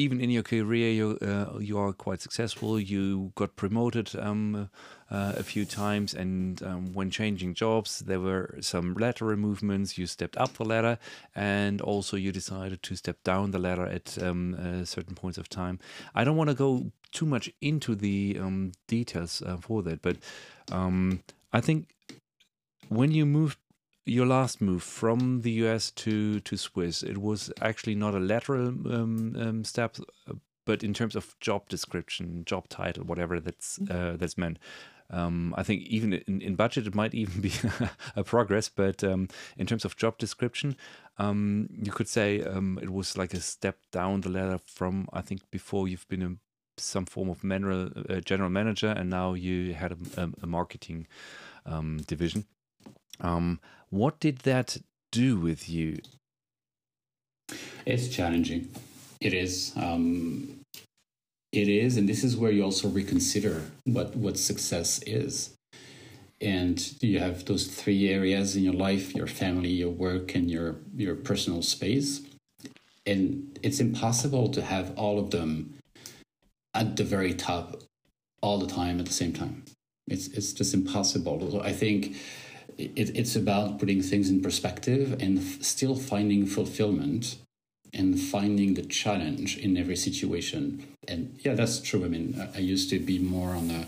[0.00, 2.80] even in your career, you uh, you are quite successful.
[2.80, 4.70] You got promoted um,
[5.10, 9.98] uh, a few times, and um, when changing jobs, there were some lateral movements.
[9.98, 10.98] You stepped up the ladder,
[11.34, 15.48] and also you decided to step down the ladder at um, uh, certain points of
[15.48, 15.78] time.
[16.14, 20.16] I don't want to go too much into the um, details uh, for that, but
[20.72, 21.22] um,
[21.52, 21.88] I think
[22.88, 23.58] when you moved
[24.10, 28.68] your last move from the US to to Swiss, it was actually not a lateral
[28.68, 29.96] um, um, step,
[30.64, 34.58] but in terms of job description, job title, whatever that's uh, that's meant.
[35.12, 37.52] Um, I think even in, in, budget, it might even be
[38.16, 40.76] a progress, but um, in terms of job description,
[41.18, 45.20] um, you could say um, it was like a step down the ladder from I
[45.20, 46.36] think before you've been a,
[46.80, 51.06] some form of general, uh, general manager, and now you had a, a, a marketing
[52.06, 52.44] division.
[53.20, 54.78] Um, what did that
[55.12, 55.98] do with you?
[57.84, 58.68] It's challenging.
[59.20, 59.72] It is.
[59.76, 60.60] Um,
[61.52, 65.54] it is, and this is where you also reconsider what what success is.
[66.40, 70.76] And you have those three areas in your life: your family, your work, and your
[70.96, 72.22] your personal space.
[73.04, 75.74] And it's impossible to have all of them
[76.74, 77.82] at the very top
[78.42, 79.64] all the time at the same time.
[80.06, 81.50] It's it's just impossible.
[81.50, 82.16] So I think
[82.96, 87.36] it, it's about putting things in perspective and f- still finding fulfillment
[87.92, 90.86] and finding the challenge in every situation.
[91.08, 92.04] And yeah, that's true.
[92.04, 93.86] I mean, I, I used to be more on the,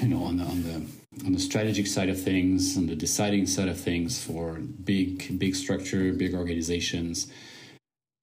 [0.00, 3.46] you know, on the on the on the strategic side of things, on the deciding
[3.46, 7.26] side of things for big big structure, big organizations,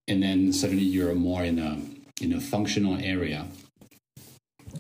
[0.08, 1.80] and then suddenly you're more in a
[2.24, 3.46] in a functional area.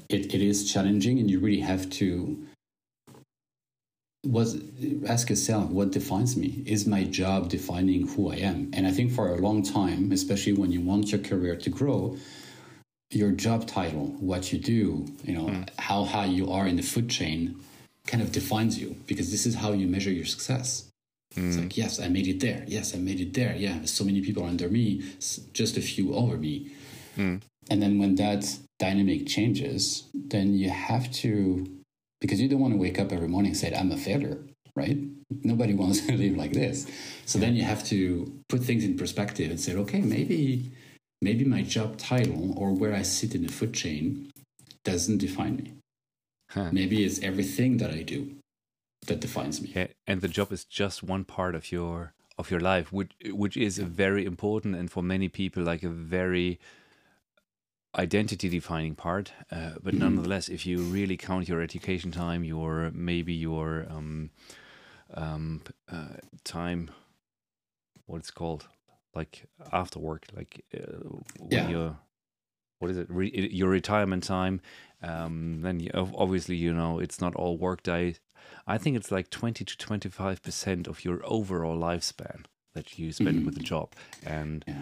[0.09, 2.47] It, it is challenging, and you really have to
[4.25, 4.61] was
[5.07, 9.11] ask yourself what defines me is my job defining who i am and i think
[9.11, 12.17] for a long time especially when you want your career to grow
[13.11, 15.69] your job title what you do you know mm.
[15.79, 17.55] how high you are in the food chain
[18.07, 20.89] kind of defines you because this is how you measure your success
[21.35, 21.47] mm.
[21.47, 24.19] it's like yes i made it there yes i made it there yeah so many
[24.19, 25.01] people under me
[25.53, 26.69] just a few over me
[27.15, 27.41] mm.
[27.69, 28.45] and then when that
[28.79, 31.65] dynamic changes then you have to
[32.21, 34.37] because you don't want to wake up every morning and say, I'm a failure,
[34.75, 34.97] right?
[35.43, 36.87] Nobody wants to live like this.
[37.25, 40.71] So then you have to put things in perspective and say, okay, maybe
[41.21, 44.31] maybe my job title or where I sit in the food chain
[44.85, 45.73] doesn't define me.
[46.51, 46.69] Huh.
[46.71, 48.35] Maybe it's everything that I do
[49.07, 49.71] that defines me.
[49.75, 53.57] Yeah, and the job is just one part of your of your life, which which
[53.57, 53.85] is yeah.
[53.85, 56.59] very important and for many people like a very
[57.97, 60.03] identity defining part uh, but mm-hmm.
[60.03, 64.29] nonetheless if you really count your education time your maybe your um,
[65.15, 65.61] um,
[65.91, 66.91] uh, time
[68.05, 68.67] what it's called
[69.15, 71.09] like after work like uh,
[71.39, 71.89] when yeah.
[72.77, 74.61] what is it Re- your retirement time
[75.01, 78.19] um, then you, obviously you know it's not all work days
[78.67, 83.37] i think it's like 20 to 25 percent of your overall lifespan that you spend
[83.37, 83.45] mm-hmm.
[83.45, 84.81] with the job and yeah.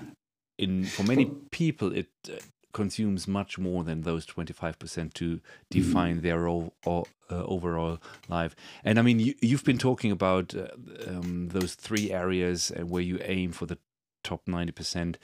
[0.58, 2.36] in for many people it uh,
[2.78, 7.98] consumes much more than those 25% to define their o- o- uh, overall
[8.30, 8.56] life.
[8.84, 10.68] And I mean, you, have been talking about uh,
[11.08, 13.80] um, those three areas uh, where you aim for the
[14.24, 15.16] top 90%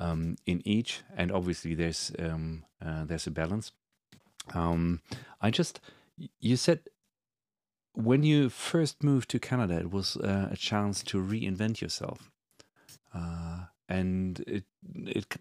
[0.00, 1.02] um, in each.
[1.16, 3.70] And obviously, there's um, uh, there's a balance.
[4.52, 5.00] Um,
[5.40, 5.78] I just,
[6.40, 6.80] you said
[7.94, 12.32] when you first moved to Canada, it was uh, a chance to reinvent yourself.
[13.14, 14.64] Uh, and it
[15.20, 15.36] it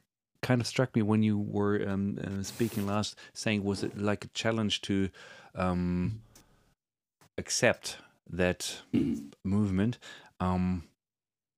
[0.45, 4.23] kind of struck me when you were um, uh, speaking last, saying was it like
[4.25, 5.09] a challenge to
[5.55, 6.21] um,
[7.35, 7.97] accept
[8.29, 8.81] that
[9.43, 9.97] movement.
[10.39, 10.83] Um,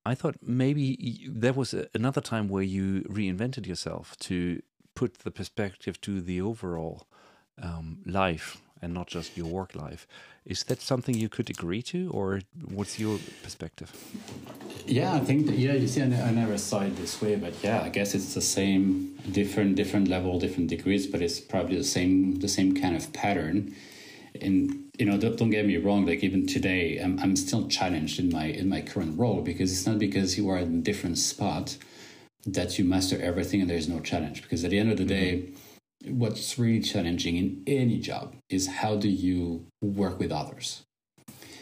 [0.05, 4.61] I thought maybe there was a, another time where you reinvented yourself to
[4.95, 7.07] put the perspective to the overall
[7.61, 10.07] um, life and not just your work life.
[10.45, 13.91] Is that something you could agree to, or what's your perspective?
[14.85, 15.73] Yeah, I think that, yeah.
[15.73, 18.41] You see, I, I never saw it this way, but yeah, I guess it's the
[18.41, 23.11] same, different, different level, different degrees, but it's probably the same, the same kind of
[23.11, 23.75] pattern.
[24.39, 26.05] And you know, don't, don't get me wrong.
[26.05, 29.85] Like even today, I'm, I'm still challenged in my in my current role because it's
[29.85, 31.77] not because you are in a different spot
[32.45, 34.43] that you master everything and there's no challenge.
[34.43, 35.45] Because at the end of the mm-hmm.
[35.45, 35.49] day.
[36.09, 40.83] What's really challenging in any job is how do you work with others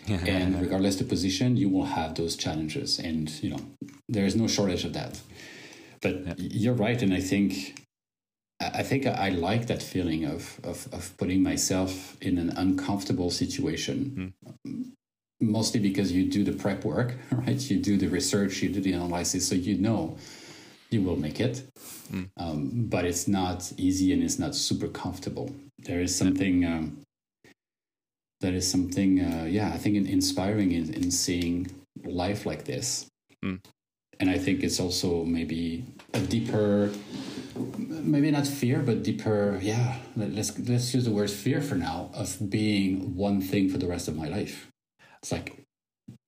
[0.08, 3.60] and regardless the position you will have those challenges and you know
[4.08, 5.20] there is no shortage of that
[6.02, 6.34] but yeah.
[6.38, 7.80] you're right and i think
[8.62, 14.34] i think i like that feeling of, of of putting myself in an uncomfortable situation
[14.68, 14.92] mm.
[15.42, 18.94] mostly because you do the prep work right you do the research you do the
[18.94, 20.18] analysis so you know
[20.96, 21.56] you will make it.
[22.12, 22.30] Mm.
[22.38, 22.60] Um,
[22.94, 25.48] but it's not easy and it's not super comfortable.
[25.88, 26.86] There is something um,
[28.42, 31.56] that is something, uh, yeah, I think inspiring in, in seeing
[32.04, 33.08] life like this.
[33.44, 33.60] Mm.
[34.20, 36.92] And I think it's also maybe a deeper,
[37.78, 42.50] maybe not fear, but deeper, yeah, let's, let's use the word fear for now of
[42.50, 44.68] being one thing for the rest of my life.
[45.22, 45.66] It's like,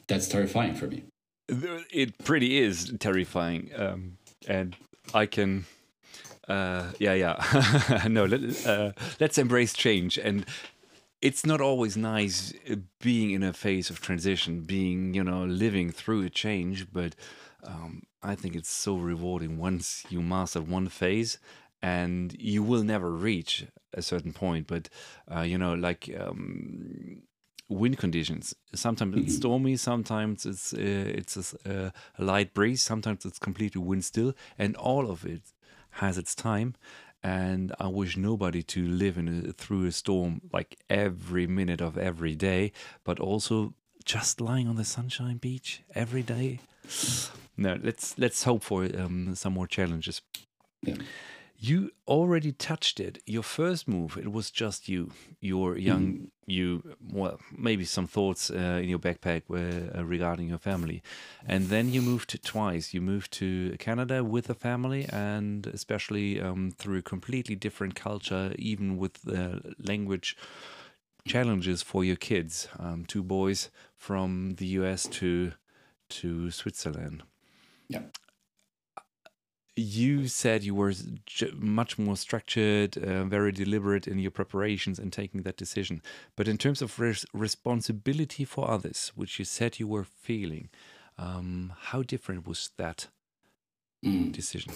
[0.07, 1.03] that's terrifying for me.
[1.49, 3.71] It pretty is terrifying.
[3.75, 4.17] Um,
[4.47, 4.75] and
[5.13, 5.65] I can.
[6.47, 8.05] Uh, yeah, yeah.
[8.09, 10.17] no, let, uh, let's embrace change.
[10.17, 10.45] And
[11.21, 15.91] it's not always nice uh, being in a phase of transition, being, you know, living
[15.91, 16.91] through a change.
[16.91, 17.15] But
[17.63, 21.37] um, I think it's so rewarding once you master one phase
[21.81, 24.67] and you will never reach a certain point.
[24.67, 24.89] But,
[25.29, 27.23] uh, you know, like um,
[27.69, 28.55] wind conditions.
[28.73, 29.37] Sometimes it's mm-hmm.
[29.37, 34.75] stormy, sometimes it's uh, it's a, a, light breeze, sometimes it's completely wind still, and
[34.75, 35.41] all of it
[35.91, 36.75] has its time.
[37.23, 41.97] And I wish nobody to live in a, through a storm like every minute of
[41.97, 42.71] every day,
[43.03, 43.73] but also
[44.05, 46.59] just lying on the sunshine beach every day.
[47.59, 50.21] No, let's let's hope for um, some more challenges.
[50.83, 50.97] Yeah.
[51.59, 53.17] You already touched it.
[53.25, 56.29] Your first move, it was just you, your young mm.
[56.45, 56.95] you.
[57.11, 61.01] Well, maybe some thoughts uh, in your backpack were, uh, regarding your family,
[61.47, 62.93] and then you moved twice.
[62.93, 68.53] You moved to Canada with a family, and especially um, through a completely different culture,
[68.59, 70.37] even with the language
[71.25, 72.67] challenges for your kids.
[72.77, 75.07] Um, two boys from the U.S.
[75.07, 75.53] to
[76.09, 77.23] to Switzerland.
[77.89, 78.01] Yeah
[79.77, 80.93] you said you were
[81.55, 86.01] much more structured, uh, very deliberate in your preparations and taking that decision.
[86.35, 90.69] But in terms of res responsibility for others, which you said you were feeling,
[91.17, 93.07] um, how different was that
[94.05, 94.31] mm.
[94.31, 94.73] decision?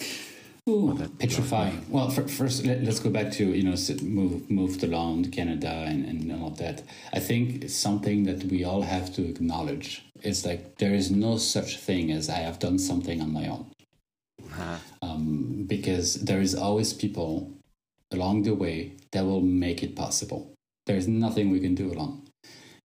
[0.70, 1.84] Ooh, that petrifying.
[1.90, 6.06] Well, for, first, let, us go back to you know move moved along Canada and,
[6.06, 6.84] and all of that.
[7.12, 10.06] I think it's something that we all have to acknowledge.
[10.22, 13.72] It's like there is no such thing as I have done something on my own.
[14.52, 14.78] Uh-huh.
[15.02, 17.52] Um, because there is always people
[18.12, 20.54] along the way that will make it possible.
[20.86, 22.24] There is nothing we can do alone,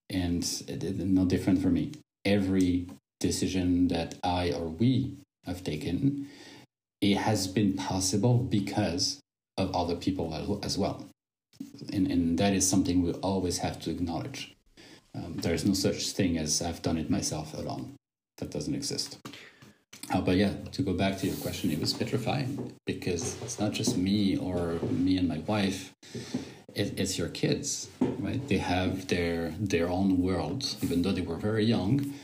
[0.09, 1.93] and it, it, no different for me.
[2.25, 2.87] Every
[3.21, 6.29] decision that I or we have taken,
[7.01, 9.21] it has been possible because
[9.57, 11.07] of other people as well,
[11.93, 14.55] and and that is something we always have to acknowledge.
[15.15, 17.95] Um, there is no such thing as I've done it myself alone.
[18.39, 19.19] That doesn't exist.
[20.15, 23.73] Oh, but yeah, to go back to your question, it was petrifying because it's not
[23.73, 25.93] just me or me and my wife.
[26.75, 28.47] It, it's your kids, right?
[28.49, 32.15] They have their their own world, even though they were very young.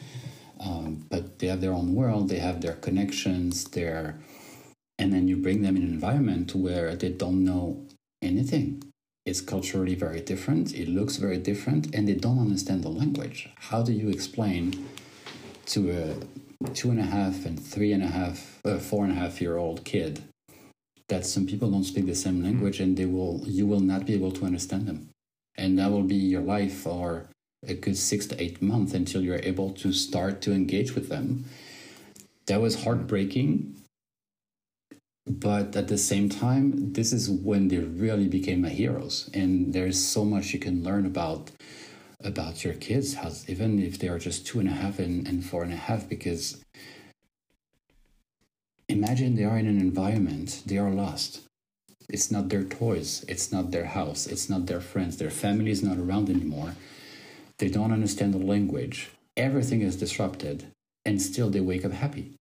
[0.61, 2.29] Um, but they have their own world.
[2.29, 3.65] They have their connections.
[3.65, 4.21] Their
[4.99, 7.85] and then you bring them in an environment where they don't know
[8.21, 8.85] anything.
[9.27, 10.75] It's culturally very different.
[10.75, 13.49] It looks very different, and they don't understand the language.
[13.57, 14.87] How do you explain
[15.67, 16.15] to a
[16.75, 19.57] two and a half and three and a half, uh, four and a half year
[19.57, 20.23] old kid
[21.09, 24.15] that some people don't speak the same language and they will you will not be
[24.15, 25.09] able to understand them
[25.57, 27.27] and that will be your life for
[27.67, 31.45] a good six to eight months until you're able to start to engage with them
[32.47, 33.77] that was heartbreaking.
[35.27, 39.31] But at the same time, this is when they really became my heroes.
[39.33, 41.53] And there's so much you can learn about
[42.25, 45.45] about your kids, has even if they are just two and a half and, and
[45.45, 46.63] four and a half, because
[48.89, 51.41] imagine they are in an environment, they are lost.
[52.09, 55.83] It's not their toys, it's not their house, it's not their friends, their family is
[55.83, 56.75] not around anymore.
[57.59, 59.11] They don't understand the language.
[59.37, 60.67] Everything is disrupted,
[61.05, 62.35] and still they wake up happy.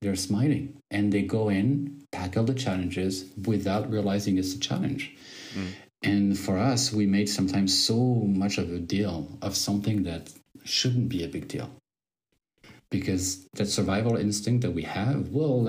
[0.00, 5.14] They're smiling and they go in, tackle the challenges without realizing it's a challenge.
[5.54, 5.72] Mm.
[6.02, 10.32] And for us, we made sometimes so much of a deal of something that
[10.64, 11.70] shouldn't be a big deal.
[12.90, 15.62] Because that survival instinct that we have will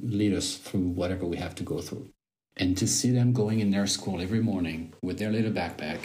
[0.00, 2.08] lead us through whatever we have to go through.
[2.56, 5.98] And to see them going in their school every morning with their little backpack,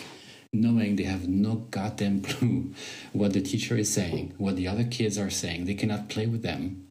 [0.52, 2.74] knowing they have no goddamn clue
[3.14, 6.42] what the teacher is saying, what the other kids are saying, they cannot play with
[6.42, 6.88] them.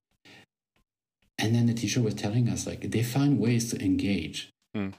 [1.39, 4.51] And then the teacher was telling us, like, they find ways to engage.
[4.75, 4.95] Mm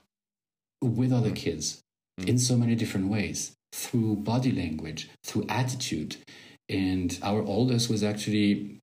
[0.81, 1.81] with other kids
[2.19, 2.27] mm.
[2.27, 6.17] in so many different ways through body language, through attitude.
[6.69, 8.79] And our oldest was actually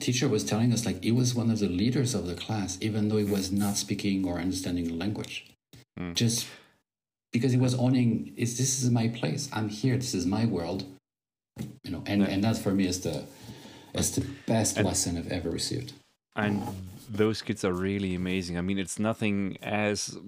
[0.00, 3.08] teacher was telling us like he was one of the leaders of the class, even
[3.08, 5.46] though he was not speaking or understanding the language.
[5.98, 6.14] Mm.
[6.14, 6.46] Just
[7.32, 9.48] because he was owning is this is my place.
[9.52, 10.84] I'm here, this is my world.
[11.84, 12.28] You know, and, yeah.
[12.28, 13.24] and that for me is the
[13.94, 15.92] is the best and, lesson I've ever received.
[16.36, 16.62] And
[17.08, 18.58] those kids are really amazing.
[18.58, 20.18] I mean, it's nothing as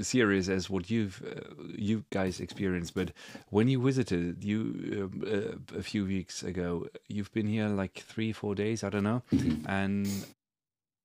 [0.00, 3.12] serious as what you've uh, you guys experienced, but
[3.50, 8.32] when you visited you uh, uh, a few weeks ago, you've been here like three,
[8.32, 9.68] four days, I don't know, mm-hmm.
[9.68, 10.08] and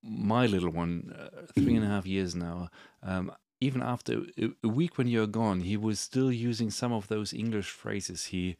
[0.03, 2.70] my little one, uh, three and a half years now.
[3.01, 3.32] Um,
[3.64, 4.24] even after
[4.64, 8.57] a week when you're gone, he was still using some of those English phrases he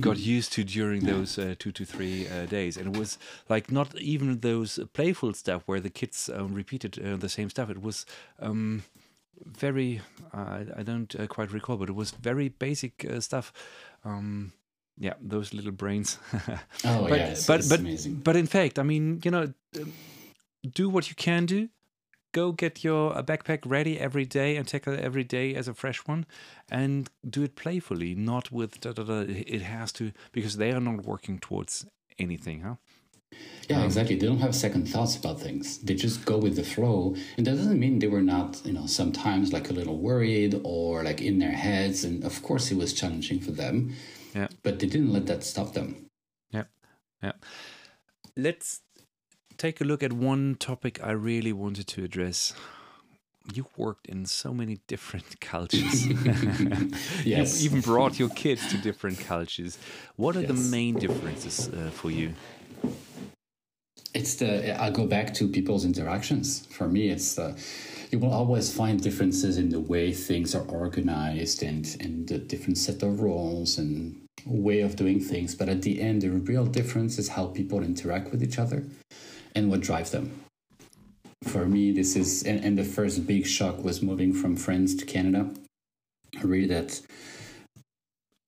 [0.00, 2.76] got used to during those uh, two to three uh, days.
[2.76, 3.18] And it was
[3.48, 7.68] like not even those playful stuff where the kids um, repeated uh, the same stuff.
[7.70, 8.06] It was
[8.40, 8.84] um,
[9.44, 10.00] very,
[10.32, 13.52] I don't uh, quite recall, but it was very basic uh, stuff.
[14.04, 14.52] Um,
[14.98, 16.18] yeah, those little brains.
[16.84, 18.14] oh, but, yeah, it's, but, it's but, amazing.
[18.24, 19.52] But in fact, I mean, you know,
[20.72, 21.68] do what you can do
[22.34, 26.00] go get your backpack ready every day and take it every day as a fresh
[26.06, 26.26] one
[26.70, 30.80] and do it playfully, not with da, da, da, it has to, because they are
[30.80, 31.86] not working towards
[32.18, 32.74] anything, huh?
[33.68, 34.16] Yeah, um, exactly.
[34.16, 35.78] They don't have second thoughts about things.
[35.78, 37.16] They just go with the flow.
[37.36, 41.02] And that doesn't mean they were not, you know, sometimes like a little worried or
[41.02, 42.04] like in their heads.
[42.04, 43.94] And of course, it was challenging for them.
[44.34, 44.48] Yeah.
[44.62, 46.06] But they didn't let that stop them.
[46.50, 46.64] Yeah.
[47.22, 47.32] Yeah.
[48.36, 48.83] Let's
[49.56, 52.54] take a look at one topic I really wanted to address.
[53.52, 56.06] You worked in so many different cultures.
[57.24, 57.62] yes.
[57.62, 59.78] You even brought your kids to different cultures.
[60.16, 60.48] What are yes.
[60.48, 62.34] the main differences uh, for you?
[64.14, 64.80] It's the.
[64.80, 66.66] I'll go back to people's interactions.
[66.66, 67.38] For me, it's.
[67.38, 67.56] Uh,
[68.10, 72.78] you will always find differences in the way things are organized and and the different
[72.78, 75.54] set of roles and way of doing things.
[75.54, 78.84] But at the end, the real difference is how people interact with each other
[79.54, 80.40] and what drives them.
[81.42, 85.04] For me, this is, and, and the first big shock was moving from France to
[85.04, 85.50] Canada.
[86.42, 87.00] Really, that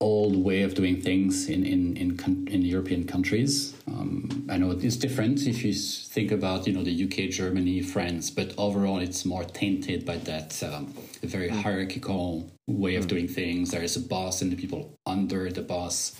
[0.01, 3.75] old way of doing things in in in, in European countries.
[3.87, 8.31] Um, I know it's different if you think about you know the UK, Germany, France,
[8.31, 10.93] but overall it's more tainted by that um,
[11.23, 11.63] very mm.
[11.63, 13.09] hierarchical way of mm.
[13.09, 13.71] doing things.
[13.71, 16.19] There is a boss and the people under the boss,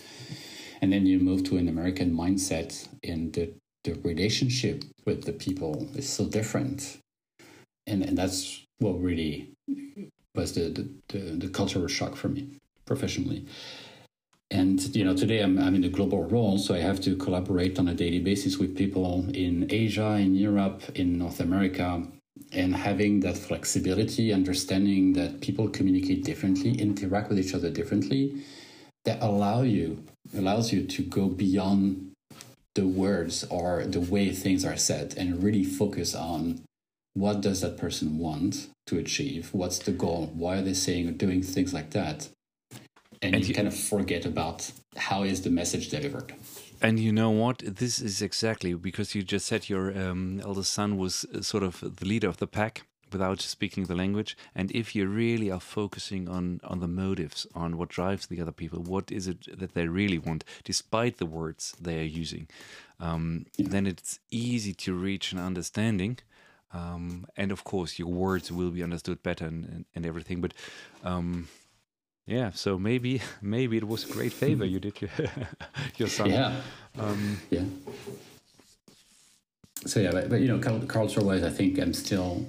[0.81, 3.53] and then you move to an American mindset, and the
[3.87, 6.99] the relationship with the people is so different.
[7.87, 9.51] And and that's what really
[10.35, 12.43] was the the, the, the cultural shock for me
[12.85, 13.47] professionally.
[14.51, 17.81] And you know today I'm, I'm in a global role so i have to collaborate
[17.81, 22.07] on a daily basis with people in asia in europe in north america
[22.53, 28.41] and having that flexibility understanding that people communicate differently interact with each other differently
[29.05, 30.05] that allow you
[30.37, 32.06] allows you to go beyond
[32.77, 36.63] the words or the way things are said and really focus on
[37.15, 39.49] what does that person want to achieve?
[39.53, 40.31] What's the goal?
[40.35, 42.29] Why are they saying or doing things like that?
[43.23, 46.35] And, and you, you kind of forget about how is the message delivered.
[46.83, 47.63] And you know what?
[47.65, 51.81] This is exactly because you just said your um, eldest son was uh, sort of
[51.81, 54.37] the leader of the pack without speaking the language.
[54.55, 58.53] And if you really are focusing on on the motives, on what drives the other
[58.53, 62.49] people, what is it that they really want, despite the words they are using,
[63.01, 63.69] um, yeah.
[63.69, 66.19] then it's easy to reach an understanding.
[66.73, 70.41] Um, and of course, your words will be understood better and, and, and everything.
[70.41, 70.53] But
[71.05, 71.49] um,
[72.27, 75.11] yeah, so maybe maybe it was a great favor you did your,
[75.97, 76.31] your son.
[76.31, 76.61] Yeah.
[76.99, 77.63] Um, yeah.
[79.85, 82.47] so yeah, but, but you know, culture wise, I think I'm still.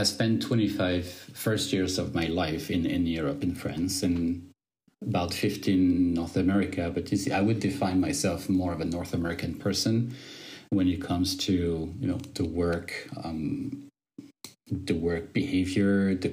[0.00, 4.50] I spent 25 first years of my life in, in Europe, in France, and
[5.02, 6.90] about 15 North America.
[6.92, 10.14] But you see, I would define myself more of a North American person
[10.70, 13.88] when it comes to you know the work, um,
[14.70, 16.32] the work behavior, the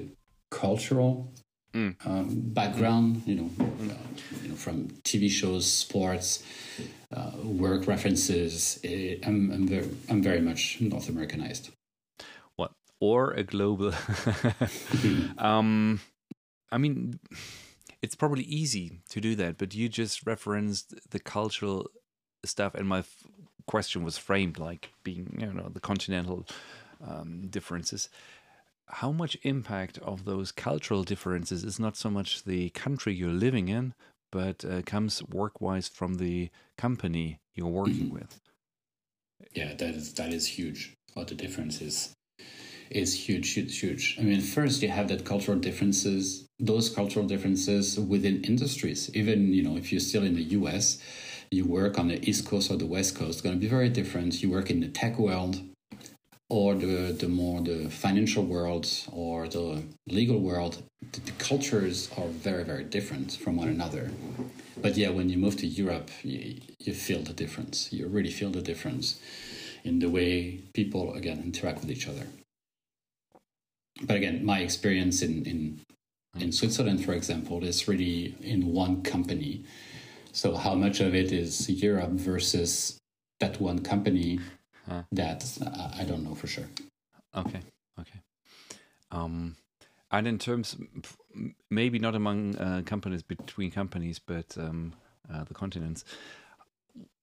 [0.50, 1.30] cultural
[1.74, 1.94] mm.
[2.06, 3.22] um, background.
[3.26, 3.90] You know, mm.
[3.90, 3.94] uh,
[4.44, 6.42] you know, from TV shows, sports,
[7.14, 8.80] uh, work references.
[8.82, 11.68] It, eh, I'm, I'm very, I'm very much North Americanized.
[13.00, 13.92] Or a global?
[15.38, 16.00] um,
[16.72, 17.20] I mean,
[18.02, 21.90] it's probably easy to do that, but you just referenced the cultural
[22.44, 23.24] stuff, and my f-
[23.66, 26.46] question was framed like being, you know, the continental
[27.06, 28.08] um, differences
[28.90, 33.68] how much impact of those cultural differences is not so much the country you're living
[33.68, 33.94] in,
[34.30, 38.14] but uh, comes work-wise from the company you're working mm-hmm.
[38.14, 38.40] with.
[39.54, 40.94] Yeah, that is that is huge.
[41.14, 42.12] What the difference is
[42.90, 44.16] is huge, huge, huge.
[44.18, 49.10] I mean, first you have that cultural differences, those cultural differences within industries.
[49.14, 50.98] Even you know, if you're still in the U.S.,
[51.50, 53.88] you work on the East Coast or the West Coast, it's going to be very
[53.88, 54.42] different.
[54.42, 55.60] You work in the tech world,
[56.50, 60.82] or the, the more the financial world or the legal world,
[61.12, 64.10] the, the, cultures are very, very different from one another.
[64.80, 67.92] But yeah, when you move to Europe, you, you feel the difference.
[67.92, 69.20] You really feel the difference
[69.84, 72.26] in the way people, again, interact with each other.
[74.02, 75.80] But again, my experience in, in,
[76.38, 79.64] in Switzerland, for example, is really in one company.
[80.32, 82.98] So, how much of it is Europe versus
[83.40, 84.38] that one company
[84.88, 85.02] Huh.
[85.12, 86.64] That uh, I don't know for sure.
[87.36, 87.60] Okay.
[88.00, 88.20] Okay.
[89.10, 89.56] Um,
[90.10, 90.76] and in terms,
[91.70, 94.94] maybe not among uh, companies, between companies, but um,
[95.32, 96.04] uh, the continents,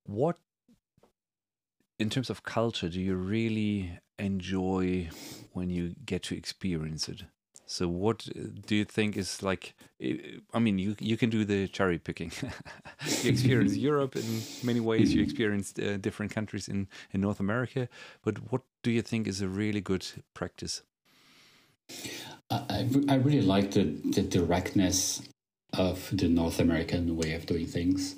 [0.06, 0.38] what,
[1.98, 5.10] in terms of culture, do you really enjoy
[5.54, 7.24] when you get to experience it?
[7.68, 9.74] So, what uh, do you think is like?
[10.54, 12.32] I mean, you you can do the cherry picking.
[13.24, 15.14] you experience Europe in many ways.
[15.14, 17.88] You experience uh, different countries in in North America.
[18.22, 20.84] But what do you think is a really good practice?
[22.52, 25.22] I I really like the the directness
[25.74, 28.16] of the North American way of doing things.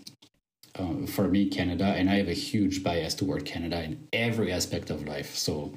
[0.77, 4.89] Uh, for me, Canada, and I have a huge bias toward Canada in every aspect
[4.89, 5.35] of life.
[5.35, 5.73] So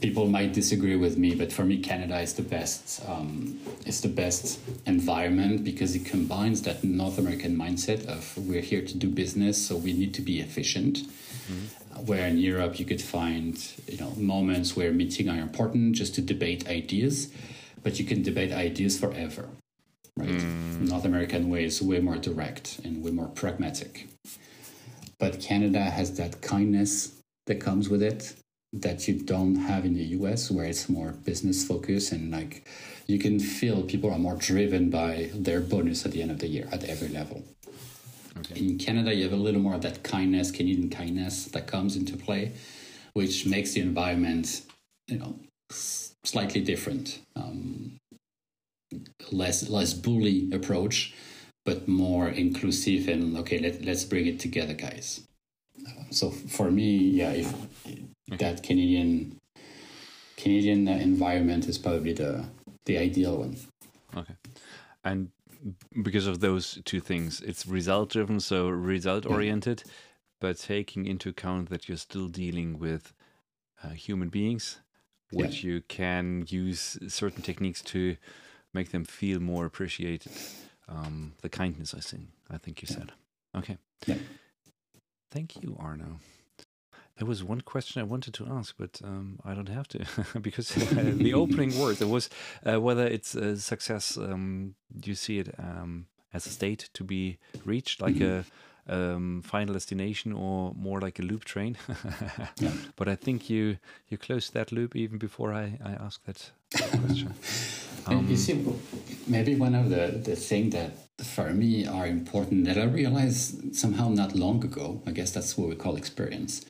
[0.00, 3.02] people might disagree with me, but for me, Canada is the best.
[3.08, 8.82] Um, it's the best environment because it combines that North American mindset of we're here
[8.82, 10.98] to do business, so we need to be efficient.
[10.98, 12.06] Mm-hmm.
[12.06, 16.22] Where in Europe, you could find you know moments where meetings are important just to
[16.22, 17.30] debate ideas,
[17.82, 19.48] but you can debate ideas forever.
[20.16, 20.28] Right?
[20.28, 20.88] Mm.
[20.88, 24.08] North American way is way more direct and way more pragmatic.
[25.18, 27.12] But Canada has that kindness
[27.46, 28.34] that comes with it
[28.72, 32.66] that you don't have in the US where it's more business focused and like
[33.06, 36.48] you can feel people are more driven by their bonus at the end of the
[36.48, 37.42] year at every level.
[38.38, 38.58] Okay.
[38.58, 42.16] In Canada, you have a little more of that kindness, Canadian kindness that comes into
[42.16, 42.52] play,
[43.12, 44.62] which makes the environment,
[45.08, 45.36] you know,
[45.70, 47.20] slightly different.
[47.36, 47.98] Um,
[49.30, 51.14] less less bully approach,
[51.64, 55.20] but more inclusive and okay, let, let's bring it together, guys.
[56.10, 57.54] So for me, yeah, if
[58.38, 59.38] that Canadian
[60.36, 62.44] Canadian environment is probably the
[62.84, 63.56] the ideal one.
[64.16, 64.34] Okay,
[65.04, 65.30] and
[66.02, 69.92] because of those two things, it's result driven, so result oriented, yeah.
[70.40, 73.12] but taking into account that you're still dealing with
[73.82, 74.80] uh, human beings,
[75.30, 75.70] which yeah.
[75.70, 78.16] you can use certain techniques to
[78.72, 80.32] make them feel more appreciated.
[80.88, 82.28] Um, the kindness, I think.
[82.50, 83.12] I think you said.
[83.56, 83.78] Okay.
[84.06, 84.16] Yeah.
[85.30, 86.18] Thank you, Arnaud.
[87.18, 90.04] There was one question I wanted to ask, but um, I don't have to
[90.40, 92.28] because uh, the opening words it was
[92.66, 94.16] uh, whether it's a success.
[94.16, 98.44] Um, do you see it um, as a state to be reached, like a
[98.88, 101.76] um, final destination, or more like a loop train?
[102.58, 102.72] yeah.
[102.96, 103.78] But I think you
[104.08, 107.34] you closed that loop even before I I asked that question.
[108.10, 108.64] you um, see,
[109.26, 114.08] maybe one of the the thing that for me are important that I realized somehow
[114.08, 115.02] not long ago.
[115.06, 116.64] I guess that's what we call experience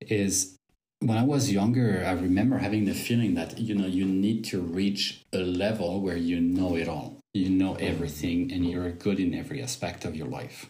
[0.00, 0.56] is
[1.00, 4.60] when I was younger, I remember having the feeling that you know you need to
[4.60, 9.34] reach a level where you know it all, you know everything, and you're good in
[9.34, 10.68] every aspect of your life.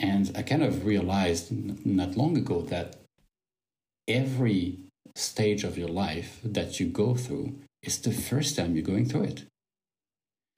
[0.00, 1.50] And I kind of realized
[1.84, 2.96] not long ago that
[4.06, 4.78] every
[5.16, 9.24] stage of your life that you go through is the first time you're going through
[9.24, 9.44] it.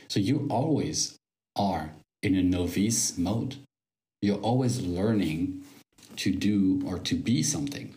[0.09, 1.17] So you always
[1.57, 3.57] are in a novice mode.
[4.21, 5.65] You're always learning
[6.17, 7.95] to do or to be something.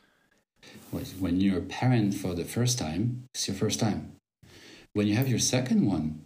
[1.20, 4.14] when you're a parent for the first time, it's your first time.
[4.94, 6.22] When you have your second one,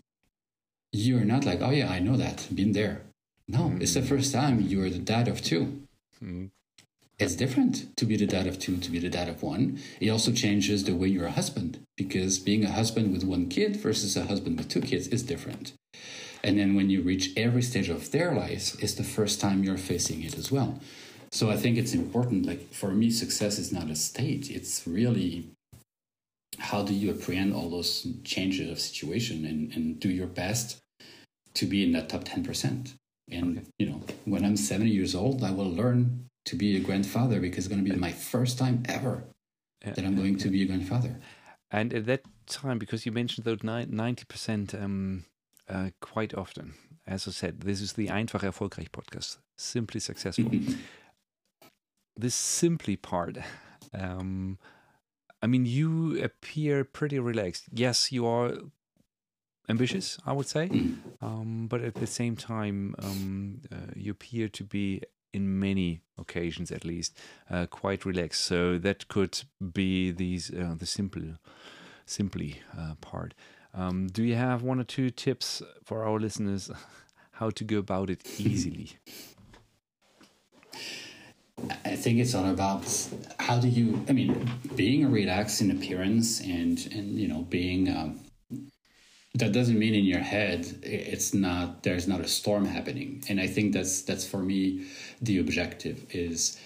[0.91, 3.06] you're not like, oh yeah, I know that, been there.
[3.47, 3.81] No, mm-hmm.
[3.81, 5.61] it's the first time you're the dad of 2
[6.23, 6.45] mm-hmm.
[7.19, 9.79] It's different to be the dad of two, to be the dad of one.
[9.99, 13.75] It also changes the way you're a husband because being a husband with one kid
[13.77, 15.73] versus a husband with two kids is different.
[16.43, 19.77] And then when you reach every stage of their lives, it's the first time you're
[19.77, 20.79] facing it as well.
[21.31, 22.45] So I think it's important.
[22.45, 24.51] Like for me, success is not a state.
[24.51, 25.47] It's really
[26.59, 30.77] how do you apprehend all those changes of situation and, and do your best
[31.55, 32.93] to be in that top 10%.
[33.29, 37.39] And, you know, when I'm 70 years old, I will learn to be a grandfather
[37.39, 39.25] because it's going to be my first time ever
[39.85, 40.43] yeah, that I'm going yeah.
[40.43, 41.19] to be a grandfather.
[41.69, 45.25] And at that time, because you mentioned those 90% um,
[45.69, 46.73] uh, quite often,
[47.05, 50.49] as I said, this is the Einfach Erfolgreich podcast, simply successful.
[52.15, 53.37] this simply part,
[53.93, 54.57] um,
[55.41, 57.65] I mean, you appear pretty relaxed.
[57.71, 58.53] Yes, you are
[59.69, 60.69] ambitious, I would say,
[61.21, 65.01] um, but at the same time, um, uh, you appear to be,
[65.33, 67.17] in many occasions at least,
[67.49, 68.41] uh, quite relaxed.
[68.41, 69.41] So that could
[69.73, 71.37] be these uh, the simple,
[72.05, 73.33] simply uh, part.
[73.73, 76.71] Um, do you have one or two tips for our listeners
[77.31, 78.93] how to go about it easily?
[81.85, 82.85] I think it's all about
[83.39, 84.05] how do you.
[84.07, 87.89] I mean, being a relaxed in appearance and and you know being.
[87.89, 88.19] Um,
[89.35, 93.47] that doesn't mean in your head it's not there's not a storm happening and i
[93.47, 94.85] think that's that's for me
[95.21, 96.59] the objective is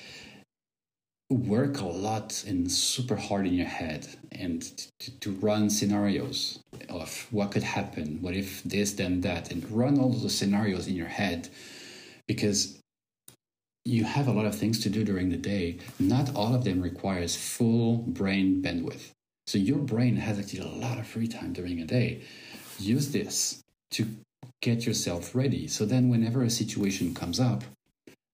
[1.30, 4.62] work a lot and super hard in your head and
[5.00, 6.60] to, to run scenarios
[6.90, 10.96] of what could happen what if this then that and run all those scenarios in
[10.96, 11.50] your head
[12.28, 12.82] because
[13.86, 15.80] you have a lot of things to do during the day.
[16.00, 19.12] Not all of them requires full brain bandwidth.
[19.52, 22.22] So your brain has actually a lot of free time during a day.
[22.80, 24.08] Use this to
[24.62, 25.68] get yourself ready.
[25.68, 27.66] So then whenever a situation comes up,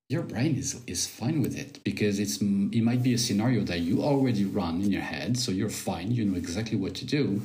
[0.10, 3.80] your brain is, is fine with it because it's it might be a scenario that
[3.80, 7.42] you already run in your head, so you're fine, you know exactly what to do.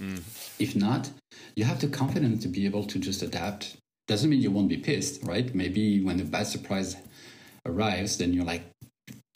[0.00, 0.22] Mm.
[0.58, 1.08] If not,
[1.54, 3.76] you have the confidence to be able to just adapt.
[4.08, 5.54] Doesn't mean you won't be pissed, right?
[5.54, 6.96] Maybe when the bad surprise
[7.64, 8.64] arrives, then you're like,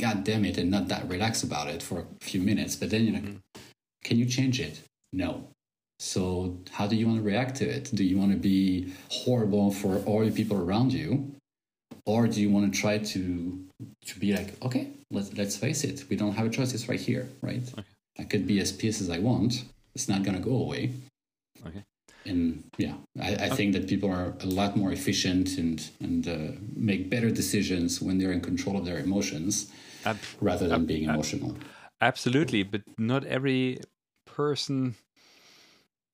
[0.01, 2.74] God damn it, and not that relaxed about it for a few minutes.
[2.74, 3.61] But then you're like, mm-hmm.
[4.03, 4.80] can you change it?
[5.12, 5.48] No.
[5.98, 7.90] So how do you want to react to it?
[7.94, 11.34] Do you want to be horrible for all the people around you?
[12.07, 13.64] Or do you want to try to
[14.07, 17.01] to be like, okay, let's let's face it, we don't have a choice, it's right
[17.01, 17.62] here, right?
[17.78, 17.88] Okay.
[18.18, 19.64] I could be as pissed as I want.
[19.94, 20.92] It's not gonna go away.
[21.66, 21.84] Okay
[22.26, 23.57] and yeah, I, I okay.
[23.57, 28.18] think that people are a lot more efficient and and uh, make better decisions when
[28.18, 29.72] they're in control of their emotions
[30.05, 31.57] Ab- rather than Ab- being emotional.
[32.01, 33.80] Absolutely, but not every
[34.24, 34.94] person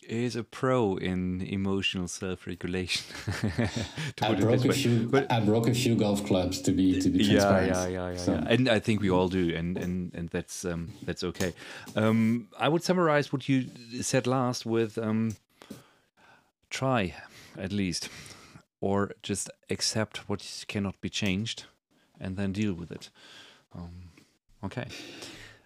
[0.08, 3.04] is a pro in emotional self-regulation.
[4.22, 5.08] I broke a few.
[5.08, 7.68] But, I broke a few golf clubs to be to be transparent.
[7.68, 8.32] Yeah, yeah, yeah, yeah, so.
[8.32, 8.44] yeah.
[8.48, 11.52] And I think we all do, and and and that's um, that's okay.
[11.94, 13.66] Um, I would summarize what you
[14.02, 15.36] said last with um,
[16.70, 17.14] try
[17.58, 18.08] at least,
[18.80, 21.64] or just accept what cannot be changed,
[22.20, 23.10] and then deal with it.
[23.76, 23.90] Um,
[24.64, 24.86] okay.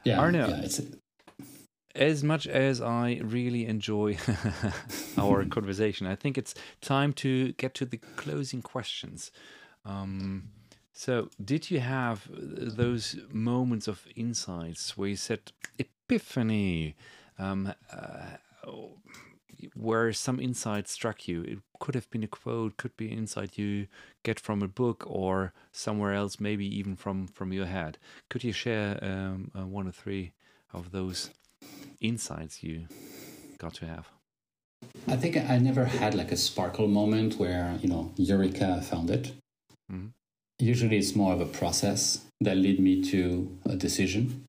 [0.04, 0.20] Yeah.
[0.20, 0.68] Arnaud, yeah,
[1.94, 4.16] as much as I really enjoy
[5.18, 9.30] our conversation, I think it's time to get to the closing questions.
[9.84, 10.50] Um,
[10.92, 16.94] so, did you have those moments of insights where you said, Epiphany?
[17.38, 18.36] Um, uh,
[19.74, 21.42] where some insight struck you.
[21.42, 23.86] It could have been a quote, could be insight you
[24.22, 27.98] get from a book or somewhere else, maybe even from from your head.
[28.28, 30.32] Could you share um, uh, one or three
[30.72, 31.30] of those
[32.00, 32.86] insights you
[33.58, 34.08] got to have?
[35.06, 39.32] I think I never had like a sparkle moment where you know Eureka found it.
[39.92, 40.08] Mm-hmm.
[40.58, 44.44] Usually, it's more of a process that led me to a decision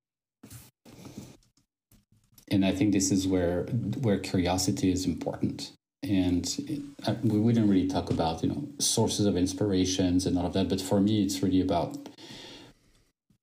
[2.52, 3.64] and I think this is where
[4.02, 5.72] where curiosity is important.
[6.04, 6.82] And it,
[7.24, 10.82] we wouldn't really talk about you know sources of inspirations and all of that, but
[10.82, 12.10] for me, it's really about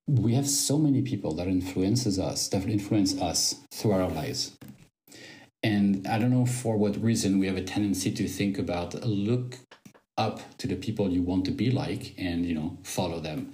[0.07, 4.57] we have so many people that influences us that influence us throughout our lives.
[5.61, 9.57] And I don't know for what reason we have a tendency to think about look
[10.17, 13.51] up to the people you want to be like and you know follow them.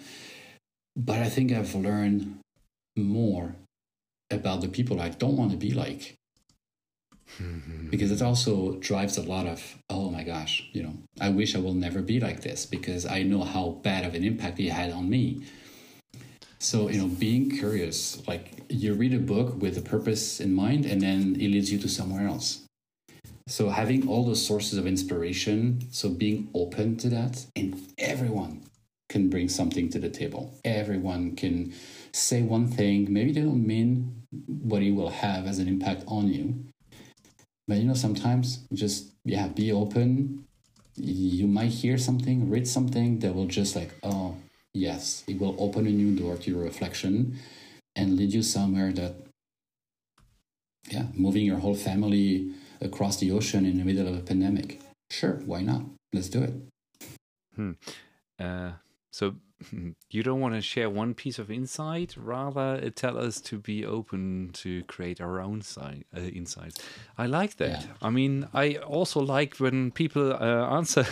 [0.97, 2.39] But I think I've learned
[2.97, 3.55] more
[4.31, 6.15] about the people I don't want to be like.
[7.41, 7.89] Mm-hmm.
[7.89, 11.59] because it also drives a lot of, oh my gosh, you know, I wish I
[11.59, 14.91] will never be like this because I know how bad of an impact it had
[14.91, 15.43] on me.
[16.59, 20.85] So, you know, being curious, like you read a book with a purpose in mind
[20.85, 22.63] and then it leads you to somewhere else.
[23.47, 28.63] So, having all those sources of inspiration, so being open to that, and everyone
[29.09, 30.53] can bring something to the table.
[30.63, 31.73] Everyone can
[32.15, 36.31] say one thing, maybe they don't mean what it will have as an impact on
[36.31, 36.65] you.
[37.67, 40.45] But you know, sometimes just, yeah, be open.
[40.95, 44.37] You might hear something, read something that will just like, oh,
[44.73, 47.37] yes, it will open a new door to your reflection
[47.95, 49.15] and lead you somewhere that,
[50.89, 54.79] yeah, moving your whole family across the ocean in the middle of a pandemic.
[55.09, 55.81] Sure, why not?
[56.13, 56.53] Let's do it.
[57.55, 57.71] Hmm.
[58.39, 58.73] Uh,
[59.11, 59.35] so
[60.09, 64.49] you don't want to share one piece of insight, rather tell us to be open
[64.53, 66.81] to create our own side, uh, insights.
[67.17, 67.81] I like that.
[67.81, 67.87] Yeah.
[68.01, 71.05] I mean, I also like when people uh, answer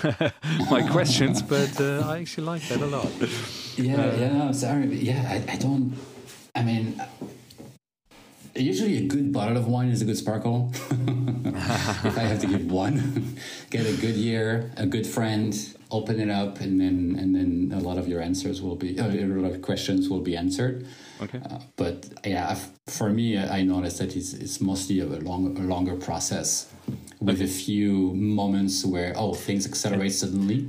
[0.69, 3.11] my questions, but uh, I actually like that a lot.
[3.77, 4.95] Yeah, uh, yeah, sorry.
[4.95, 5.95] Yeah, I, I don't.
[6.55, 7.01] I mean,
[8.55, 10.71] usually a good bottle of wine is a good sparkle.
[10.91, 13.37] if I have to give one,
[13.69, 15.55] get a good year, a good friend,
[15.91, 19.03] open it up, and then and then a lot of your answers will be a
[19.03, 20.85] lot of questions will be answered.
[21.21, 21.39] Okay.
[21.39, 22.57] Uh, but yeah,
[22.87, 26.69] for me, I noticed that it's, it's mostly a, long, a longer process
[27.21, 27.45] with okay.
[27.45, 30.67] a few moments where oh things accelerate suddenly.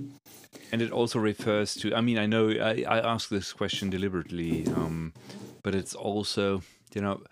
[0.70, 1.94] And it also refers to.
[1.94, 5.12] I mean, I know I, I asked this question deliberately, um,
[5.62, 6.62] but it's also
[6.94, 7.22] you know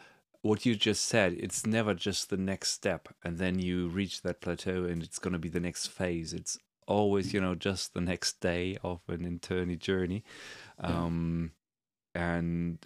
[0.43, 4.41] what you just said, it's never just the next step and then you reach that
[4.41, 6.33] plateau and it's going to be the next phase.
[6.33, 10.25] It's always, you know, just the next day of an eternity journey.
[10.81, 11.53] Um,
[12.15, 12.85] and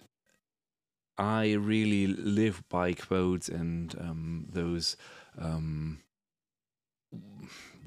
[1.17, 4.95] I really live by quotes and um, those
[5.39, 5.99] um,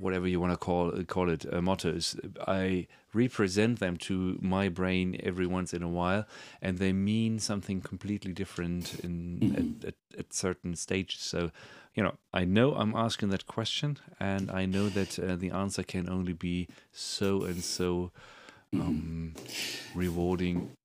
[0.01, 2.17] whatever you want to call call it uh, mottos.
[2.47, 6.27] I represent them to my brain every once in a while,
[6.63, 9.55] and they mean something completely different in mm-hmm.
[9.55, 11.21] at, at, at, certain stages.
[11.21, 11.51] So,
[11.95, 15.83] you know, I know I'm asking that question, and I know that uh, the answer
[15.83, 18.13] can only be so and so
[18.73, 18.81] mm-hmm.
[18.81, 19.35] um,
[19.95, 20.77] rewarding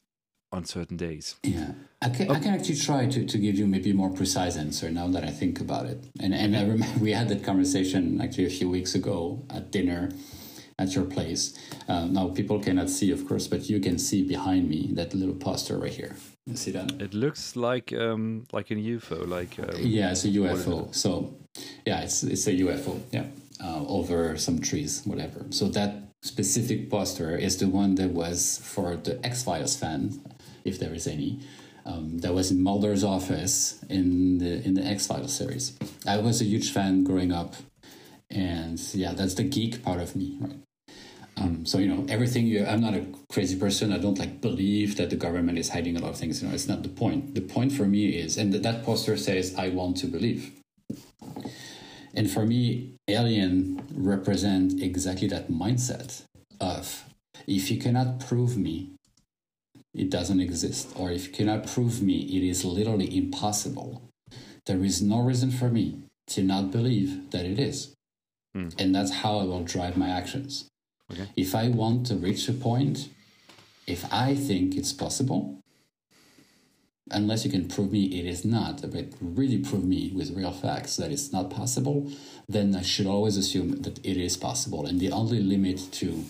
[0.52, 1.36] on certain days.
[1.44, 4.58] Yeah, I can, I can actually try to, to give you maybe a more precise
[4.58, 6.04] answer now that I think about it.
[6.20, 10.12] And and I remember we had that conversation actually a few weeks ago at dinner
[10.78, 11.58] at your place.
[11.88, 15.36] Uh, now people cannot see, of course, but you can see behind me that little
[15.36, 16.16] poster right here.
[16.46, 16.92] You see that?
[17.02, 20.94] It looks like um, like a UFO, like um, yeah, it's a UFO.
[20.94, 21.34] So
[21.86, 23.00] yeah, it's it's a UFO.
[23.12, 23.26] Yeah,
[23.64, 25.46] uh, over some trees, whatever.
[25.50, 30.22] So that specific poster is the one that was for the X Files fan
[30.66, 31.40] if there is any.
[31.86, 35.78] Um, that was in Mulder's office in the in the X Files series.
[36.08, 37.54] I was a huge fan growing up,
[38.32, 40.58] and yeah, that's the geek part of me, right?
[41.38, 42.48] Um, so you know everything.
[42.48, 43.94] You, I'm not a crazy person.
[43.94, 46.42] I don't like believe that the government is hiding a lot of things.
[46.42, 47.36] You know, it's not the point.
[47.36, 50.52] The point for me is, and that poster says, "I want to believe."
[52.16, 56.24] And for me, Alien represent exactly that mindset
[56.62, 57.04] of
[57.46, 58.95] if you cannot prove me
[59.96, 64.02] it doesn't exist, or if you cannot prove me, it is literally impossible.
[64.66, 67.94] There is no reason for me to not believe that it is.
[68.56, 68.74] Mm.
[68.80, 70.68] And that's how I will drive my actions.
[71.12, 71.28] Okay.
[71.36, 73.10] If I want to reach a point,
[73.88, 75.60] if I think it's possible,
[77.12, 80.96] unless you can prove me it is not, but really prove me with real facts
[80.98, 82.12] that it's not possible,
[82.50, 84.86] then I should always assume that it is possible.
[84.86, 86.26] And the only limit to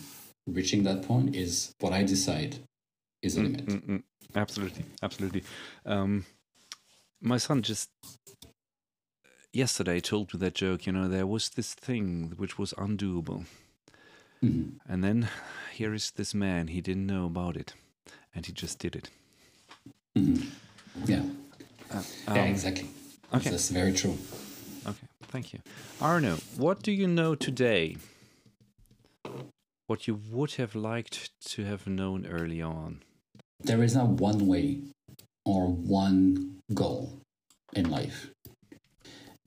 [0.45, 2.57] reaching that point is what I decide
[3.25, 3.65] is a mm, limit.
[3.65, 4.03] Mm, mm,
[4.35, 5.43] absolutely, absolutely.
[5.85, 6.25] Um,
[7.21, 7.89] my son just
[9.51, 10.85] yesterday told me that joke.
[10.85, 13.45] You know, there was this thing which was undoable,
[14.43, 14.77] mm-hmm.
[14.87, 15.29] and then
[15.73, 16.67] here is this man.
[16.67, 17.73] He didn't know about it,
[18.33, 19.09] and he just did it.
[20.15, 20.47] Mm-hmm.
[21.05, 21.23] Yeah.
[21.91, 21.97] Uh,
[22.27, 22.89] um, yeah, exactly.
[23.33, 23.49] Okay.
[23.49, 24.17] That's very true.
[24.87, 25.59] Okay, thank you.
[26.01, 27.97] Arnaud, what do you know today?
[29.87, 33.01] What you would have liked to have known early on?
[33.61, 34.79] There is not one way
[35.45, 37.21] or one goal
[37.73, 38.29] in life.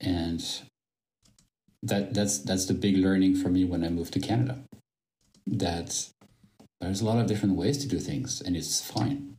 [0.00, 0.44] And
[1.82, 4.58] that that's that's the big learning for me when i moved to canada
[5.46, 6.08] that
[6.80, 9.36] there's a lot of different ways to do things and it's fine.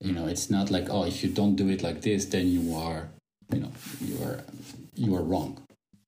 [0.00, 2.74] You know it's not like oh if you don't do it like this then you
[2.74, 3.08] are
[3.52, 4.44] you know you are
[4.94, 5.62] you are wrong.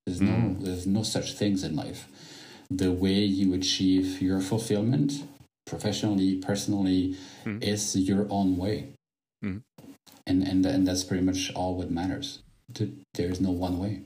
[0.07, 0.65] There's no mm.
[0.65, 2.09] there's no such things in life.
[2.71, 5.25] The way you achieve your fulfillment
[5.67, 7.63] professionally, personally, mm.
[7.63, 8.95] is your own way.
[9.45, 9.63] Mm.
[10.27, 12.43] And, and, and that's pretty much all what matters.
[13.15, 14.03] There is no one way.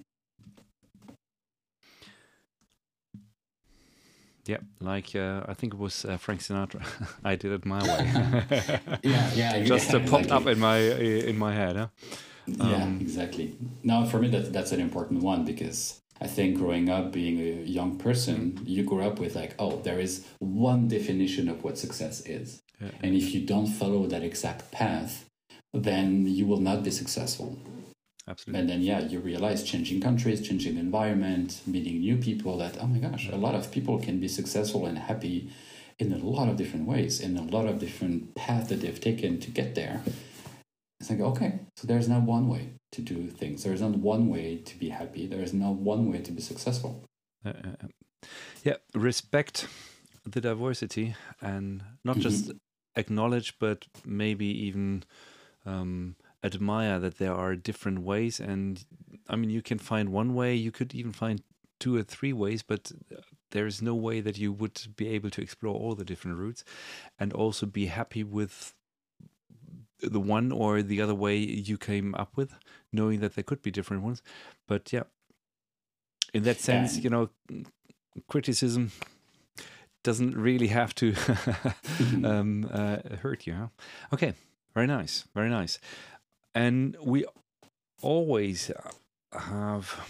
[4.46, 6.86] Yeah, like uh, I think it was uh, Frank Sinatra.
[7.24, 8.12] I did it my way.
[9.02, 10.30] yeah, yeah, just uh, yeah, popped exactly.
[10.30, 11.76] up in my in my head.
[11.76, 11.88] Huh?
[12.46, 13.56] yeah, Um, exactly.
[13.82, 17.62] Now, for me, that that's an important one because I think growing up, being a
[17.62, 18.64] young person, mm-hmm.
[18.66, 22.90] you grow up with like, oh, there is one definition of what success is, Yeah.
[23.02, 25.26] and if you don't follow that exact path,
[25.72, 27.58] then you will not be successful.
[28.28, 28.60] Absolutely.
[28.60, 32.98] And then, yeah, you realize changing countries, changing environment, meeting new people that, oh my
[32.98, 35.50] gosh, a lot of people can be successful and happy
[35.98, 39.38] in a lot of different ways, in a lot of different paths that they've taken
[39.40, 40.02] to get there.
[40.98, 43.62] It's like, okay, so there's not one way to do things.
[43.62, 45.26] There's not one way to be happy.
[45.26, 47.04] There is not one way to be successful.
[47.44, 48.26] Uh, uh, uh.
[48.64, 49.68] yeah, respect
[50.24, 52.52] the diversity and not just
[52.96, 55.04] acknowledge, but maybe even
[55.64, 58.40] um, admire that there are different ways.
[58.40, 58.84] And
[59.28, 61.42] I mean, you can find one way, you could even find
[61.78, 62.92] two or three ways, but
[63.50, 66.64] there is no way that you would be able to explore all the different routes
[67.20, 68.74] and also be happy with
[70.00, 72.54] the one or the other way you came up with,
[72.92, 74.22] knowing that there could be different ones.
[74.66, 75.04] But yeah,
[76.34, 77.02] in that sense, Yeah.
[77.04, 77.30] you know,
[78.28, 78.92] criticism
[80.02, 81.14] doesn't really have to
[82.24, 83.54] um, uh, hurt you.
[83.54, 83.68] Huh?
[84.12, 84.34] Okay,
[84.74, 85.78] very nice, very nice.
[86.54, 87.24] And we
[88.02, 88.70] always
[89.32, 90.00] have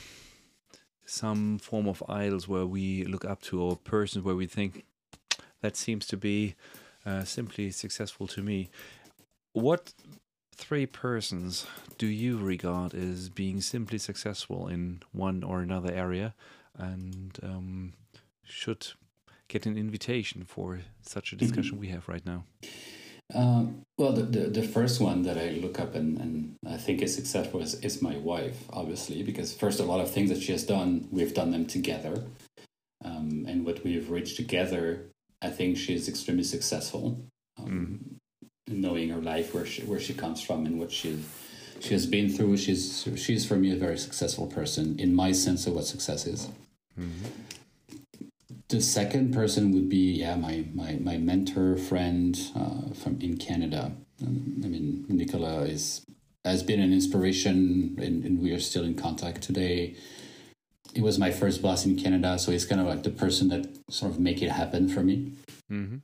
[1.05, 4.85] some form of idols where we look up to, or persons where we think
[5.61, 6.55] that seems to be
[7.05, 8.69] uh, simply successful to me.
[9.57, 9.95] What
[10.55, 11.67] three persons
[11.97, 16.35] do you regard as being simply successful in one or another area
[16.77, 17.95] and um,
[18.45, 18.89] should
[19.49, 22.45] get an invitation for such a discussion we have right now?
[23.35, 23.65] Uh,
[23.97, 27.15] well, the, the, the first one that I look up and, and I think is
[27.15, 30.65] successful is, is my wife, obviously, because first, a lot of things that she has
[30.65, 32.25] done, we've done them together.
[33.03, 35.07] Um, and what we've reached together,
[35.41, 37.25] I think she is extremely successful.
[37.59, 38.16] Um,
[38.69, 41.23] Knowing her life, where she, where she comes from, and what she
[41.81, 45.67] she has been through, she's she's for me a very successful person in my sense
[45.67, 46.49] of what success is.
[48.69, 53.93] The second person would be yeah my my, my mentor friend uh, from in Canada.
[54.23, 56.05] Um, I mean Nicola is
[56.45, 59.97] has been an inspiration and, and we are still in contact today.
[60.95, 63.67] He was my first boss in Canada, so he's kind of like the person that
[63.91, 65.33] sort of make it happen for me.
[65.71, 65.97] Mm-hmm.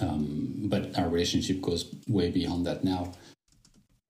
[0.00, 3.12] Um, but our relationship goes way beyond that now.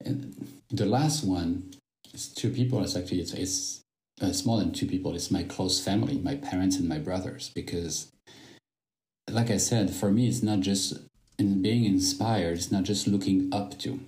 [0.04, 1.70] And the last one
[2.12, 2.82] is two people.
[2.82, 3.82] It's actually it's, it's
[4.20, 5.14] uh, more than two people.
[5.14, 7.50] It's my close family, my parents and my brothers.
[7.54, 8.10] Because,
[9.30, 10.98] like I said, for me, it's not just
[11.38, 12.58] in being inspired.
[12.58, 14.00] It's not just looking up to.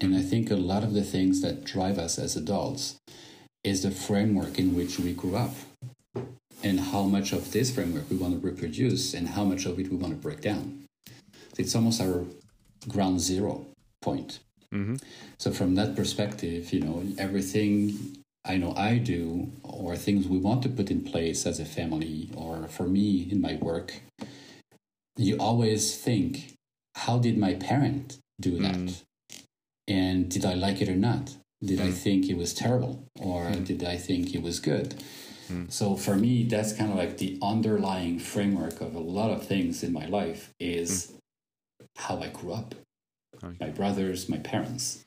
[0.00, 2.96] And I think a lot of the things that drive us as adults
[3.62, 5.54] is the framework in which we grew up,
[6.62, 9.90] and how much of this framework we want to reproduce, and how much of it
[9.90, 10.83] we want to break down.
[11.58, 12.24] It's almost our
[12.88, 13.66] ground zero
[14.02, 14.40] point.
[14.72, 14.96] Mm-hmm.
[15.38, 20.62] So from that perspective, you know, everything I know I do or things we want
[20.64, 23.94] to put in place as a family or for me in my work,
[25.16, 26.54] you always think,
[26.96, 28.74] how did my parent do that?
[28.76, 29.02] Mm.
[29.86, 31.36] And did I like it or not?
[31.64, 31.94] Did I Mm.
[31.94, 34.94] think it was terrible or did I think it was good?
[35.48, 35.70] Mm.
[35.70, 39.82] So for me, that's kind of like the underlying framework of a lot of things
[39.82, 41.12] in my life is
[41.96, 42.74] how I grew up
[43.42, 43.56] Okay.
[43.60, 45.04] my brothers, my parents.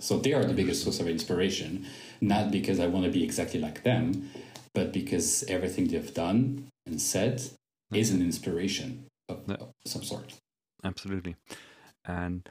[0.00, 1.86] So they are the biggest source of inspiration,
[2.20, 4.30] not because I want to be exactly like them,
[4.74, 7.42] but because everything they've done and said
[7.92, 9.56] is an inspiration of, Yeah.
[9.60, 10.34] of some sort.
[10.82, 11.36] Absolutely.
[12.04, 12.48] And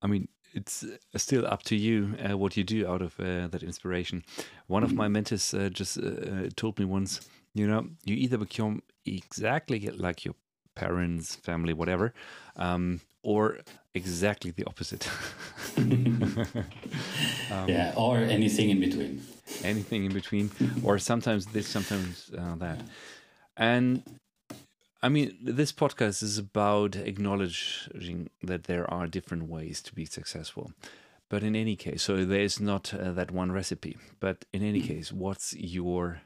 [0.00, 3.48] I mean, it's uh, still up to you uh, what you do out of uh,
[3.48, 4.24] that inspiration.
[4.68, 7.20] One of my mentors uh, just uh, uh, told me once,
[7.54, 10.34] you know, you either become exactly like your
[10.84, 12.06] parents, family, whatever,
[12.56, 13.42] um, or
[13.94, 15.04] exactly the opposite.
[17.52, 19.12] Um, yeah, or anything in between.
[19.64, 20.46] anything in between,
[20.86, 22.78] or sometimes this, sometimes uh, that.
[23.56, 24.02] And
[25.02, 30.70] I mean, this podcast is about acknowledging that there are different ways to be successful.
[31.28, 33.96] But in any case, so there's not uh, that one recipe.
[34.20, 36.20] But in any case, what's your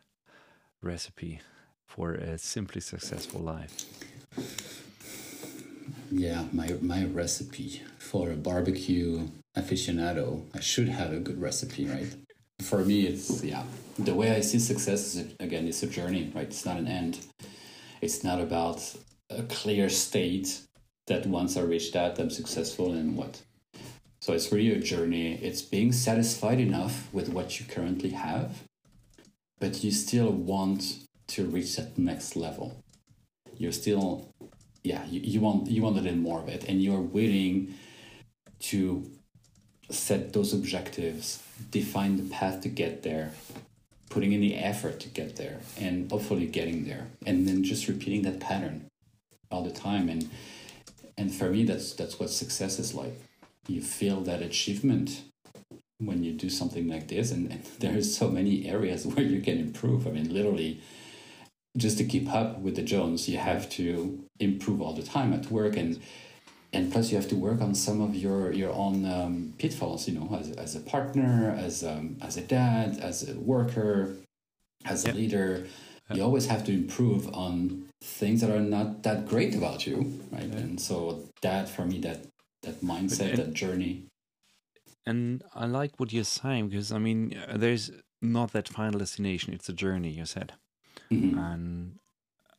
[0.83, 1.41] recipe
[1.87, 3.75] for a simply successful life?
[6.11, 10.43] Yeah, my my recipe for a barbecue aficionado.
[10.55, 12.15] I should have a good recipe, right?
[12.63, 13.65] For me, it's yeah.
[13.99, 16.47] The way I see success is again, it's a journey, right?
[16.47, 17.27] It's not an end.
[18.01, 18.95] It's not about
[19.31, 20.61] a clear state
[21.07, 23.43] that once I reach that, I'm successful and what.
[24.21, 25.35] So it's really a journey.
[25.43, 28.63] It's being satisfied enough with what you currently have,
[29.59, 32.84] but you still want to reach that next level.
[33.59, 34.29] You're still
[34.83, 37.75] yeah you, you want you want to learn more of it and you're willing
[38.59, 39.11] to
[39.91, 43.33] set those objectives define the path to get there
[44.11, 48.23] putting in the effort to get there and hopefully getting there and then just repeating
[48.23, 48.87] that pattern
[49.51, 50.31] all the time and
[51.17, 53.15] and for me that's that's what success is like.
[53.67, 55.23] You feel that achievement
[55.99, 59.59] when you do something like this and, and there's so many areas where you can
[59.59, 60.07] improve.
[60.07, 60.81] I mean literally
[61.77, 65.51] just to keep up with the jones you have to improve all the time at
[65.51, 66.01] work and
[66.75, 70.19] and plus you have to work on some of your your own um, pitfalls you
[70.19, 74.17] know as, as a partner as um, as a dad as a worker
[74.85, 75.17] as a yep.
[75.17, 75.67] leader
[76.09, 76.17] yep.
[76.17, 80.43] you always have to improve on things that are not that great about you right
[80.43, 80.59] yep.
[80.59, 82.27] and so that for me that
[82.63, 84.05] that mindset that journey
[85.07, 87.91] and i like what you're saying because i mean there's
[88.21, 90.53] not that final destination it's a journey you said
[91.11, 91.39] mm-hmm.
[91.39, 91.99] and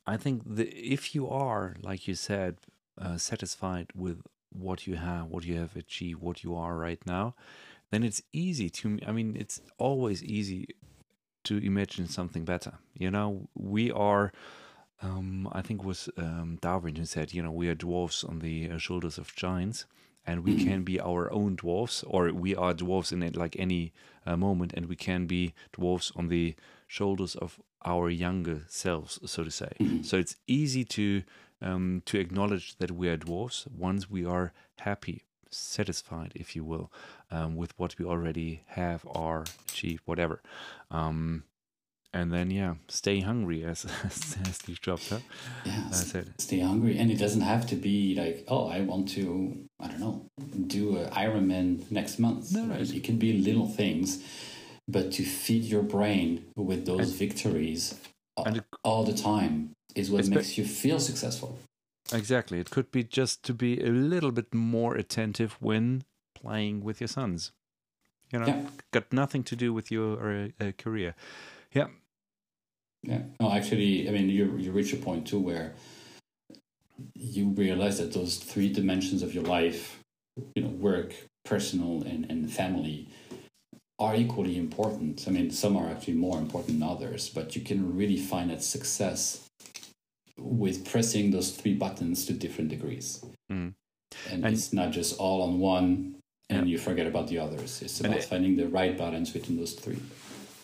[0.06, 2.56] i think if you are like you said
[3.00, 4.22] uh, satisfied with
[4.58, 7.34] what you have, what you have achieved, what you are right now,
[7.90, 10.68] then it's easy to, I mean, it's always easy
[11.44, 12.74] to imagine something better.
[12.94, 14.32] You know, we are,
[15.02, 18.40] um, I think it was um, Darwin who said, you know, we are dwarfs on
[18.40, 19.86] the uh, shoulders of giants
[20.26, 23.92] and we can be our own dwarfs, or we are dwarfs in it like any
[24.26, 26.56] uh, moment, and we can be dwarfs on the
[26.88, 29.70] shoulders of our younger selves, so to say.
[30.02, 31.22] So it's easy to
[31.62, 36.92] um, to acknowledge that we are dwarfs once we are happy, satisfied, if you will,
[37.30, 40.42] um, with what we already have or achieved, whatever.
[40.90, 41.44] Um,
[42.12, 45.18] and then, yeah, stay hungry, as, as Steve Jobs huh?
[45.66, 46.32] yeah, said.
[46.38, 46.98] Stay hungry.
[46.98, 50.30] And it doesn't have to be like, oh, I want to, I don't know,
[50.66, 52.52] do an Ironman next month.
[52.52, 52.80] No, right?
[52.80, 54.22] It can be little things,
[54.88, 58.00] but to feed your brain with those and, victories
[58.44, 61.58] and it, all the time is what makes you feel successful.
[62.12, 62.60] Exactly.
[62.60, 66.04] It could be just to be a little bit more attentive when
[66.34, 67.52] playing with your sons.
[68.32, 68.66] You know, yeah.
[68.92, 71.14] got nothing to do with your uh, uh, career.
[71.72, 71.86] Yeah.
[73.02, 73.22] Yeah.
[73.40, 75.74] No, actually, I mean, you you reach a point too where
[77.14, 80.00] you realize that those three dimensions of your life,
[80.54, 81.14] you know, work,
[81.44, 83.08] personal, and, and family,
[83.98, 85.24] are equally important.
[85.26, 88.62] I mean, some are actually more important than others, but you can really find that
[88.62, 89.48] success
[90.36, 93.24] with pressing those three buttons to different degrees.
[93.50, 93.74] Mm.
[94.30, 96.16] And, and, it's not just all on one
[96.48, 96.72] and yeah.
[96.72, 97.82] you forget about the others.
[97.82, 99.98] It's about it, finding the right balance between those three.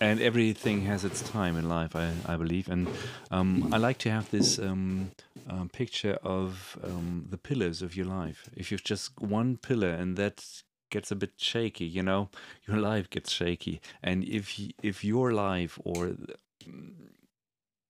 [0.01, 2.69] And everything has its time in life, I, I believe.
[2.69, 2.89] And
[3.31, 3.75] um, mm.
[3.75, 5.13] I like to have this um,
[5.49, 8.49] um, picture of um, the pillars of your life.
[8.57, 12.29] If you've just one pillar and that gets a bit shaky, you know,
[12.69, 13.81] your life gets shaky.
[14.03, 16.13] And if if your life or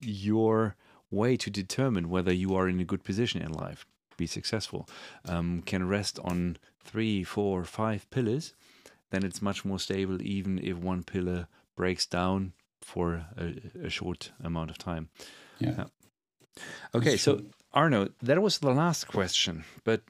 [0.01, 0.77] your
[1.11, 3.85] way to determine whether you are in a good position in life,
[4.17, 4.89] be successful,
[5.29, 8.55] um, can rest on three, four, five pillars,
[9.11, 14.33] then it's much more stable, even if one pillar breaks down for a, a short
[14.43, 15.09] amount of time.
[15.59, 15.75] Yeah.
[15.79, 15.85] yeah.
[16.95, 17.43] Okay, so
[17.73, 20.03] Arnaud, that was the last question, but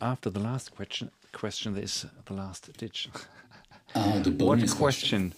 [0.00, 3.08] after the last question, question there's the last ditch.
[3.94, 5.32] Oh, the what question,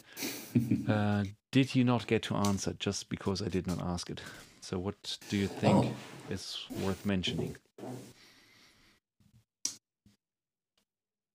[0.54, 0.86] question.
[0.88, 4.20] uh, did you not get to answer just because I did not ask it?
[4.60, 6.32] So, what do you think oh.
[6.32, 7.56] is worth mentioning?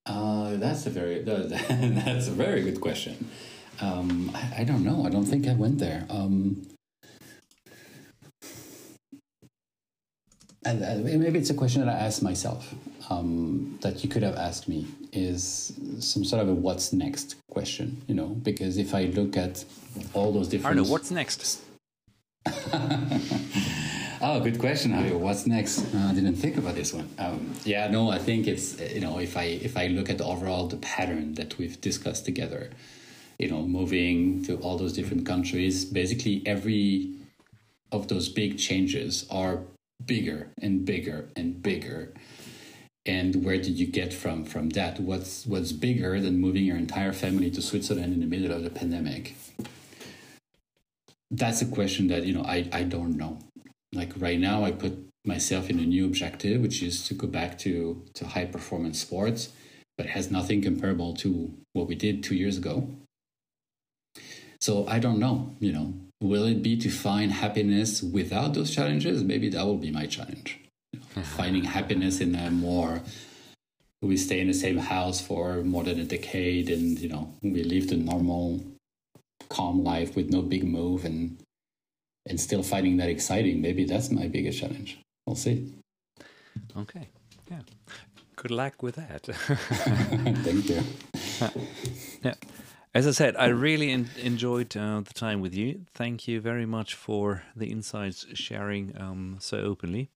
[0.06, 3.28] Uh, that's a very that's a very good question.
[3.80, 5.04] Um, I, I, don't know.
[5.06, 6.04] I don't think I went there.
[6.10, 6.66] Um,
[10.64, 12.74] and, maybe it's a question that I asked myself
[13.10, 18.02] um, that you could have asked me is some sort of a what's next question,
[18.06, 19.64] you know, because if I look at
[20.12, 20.78] all those different.
[20.78, 21.60] Arnaud, what's next?
[24.22, 25.18] oh, good question, Javier.
[25.18, 25.94] What's next?
[25.94, 27.08] Uh, I didn't think about this one.
[27.18, 30.66] Um, yeah, no, I think it's you know if I if I look at overall
[30.66, 32.70] the pattern that we've discussed together,
[33.38, 37.14] you know, moving to all those different countries, basically every
[37.90, 39.60] of those big changes are
[40.04, 42.12] bigger and bigger and bigger.
[43.08, 45.00] And where did you get from from that?
[45.00, 48.70] What's what's bigger than moving your entire family to Switzerland in the middle of the
[48.70, 49.34] pandemic?
[51.30, 53.38] that's a question that you know I, I don't know.
[53.92, 57.58] Like right now i put myself in a new objective which is to go back
[57.58, 59.50] to to high performance sports
[59.96, 62.88] but has nothing comparable to what we did two years ago.
[64.60, 65.94] So i don't know you know.
[66.20, 69.22] Will it be to find happiness without those challenges?
[69.22, 70.58] Maybe that will be my challenge
[71.22, 73.00] finding happiness in a more
[74.00, 77.62] we stay in the same house for more than a decade and you know we
[77.64, 78.64] live the normal
[79.48, 81.38] calm life with no big move and
[82.28, 83.60] and still finding that exciting.
[83.60, 84.98] Maybe that's my biggest challenge.
[85.26, 85.72] We'll see.
[86.76, 87.08] Okay.
[87.50, 87.60] Yeah.
[88.36, 89.24] Good luck with that.
[90.44, 90.82] Thank you.
[92.22, 92.34] yeah.
[92.94, 95.82] As I said, I really in enjoyed uh, the time with you.
[95.94, 100.10] Thank you very much for the insights sharing um, so openly.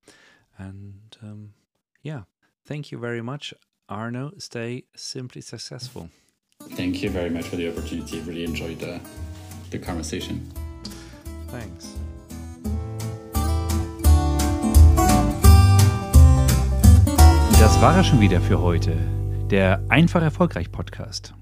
[0.69, 1.55] And um,
[2.03, 2.23] yeah,
[2.65, 3.55] thank you very much.
[3.89, 6.09] Arno, stay simply successful.
[6.77, 8.21] Thank you very much for the opportunity.
[8.21, 9.01] Really enjoyed the,
[9.71, 10.41] the conversation.
[11.49, 11.97] Thanks.
[17.59, 18.97] Das war er schon wieder für heute.
[19.51, 21.35] Der Einfach Erfolgreich Podcast.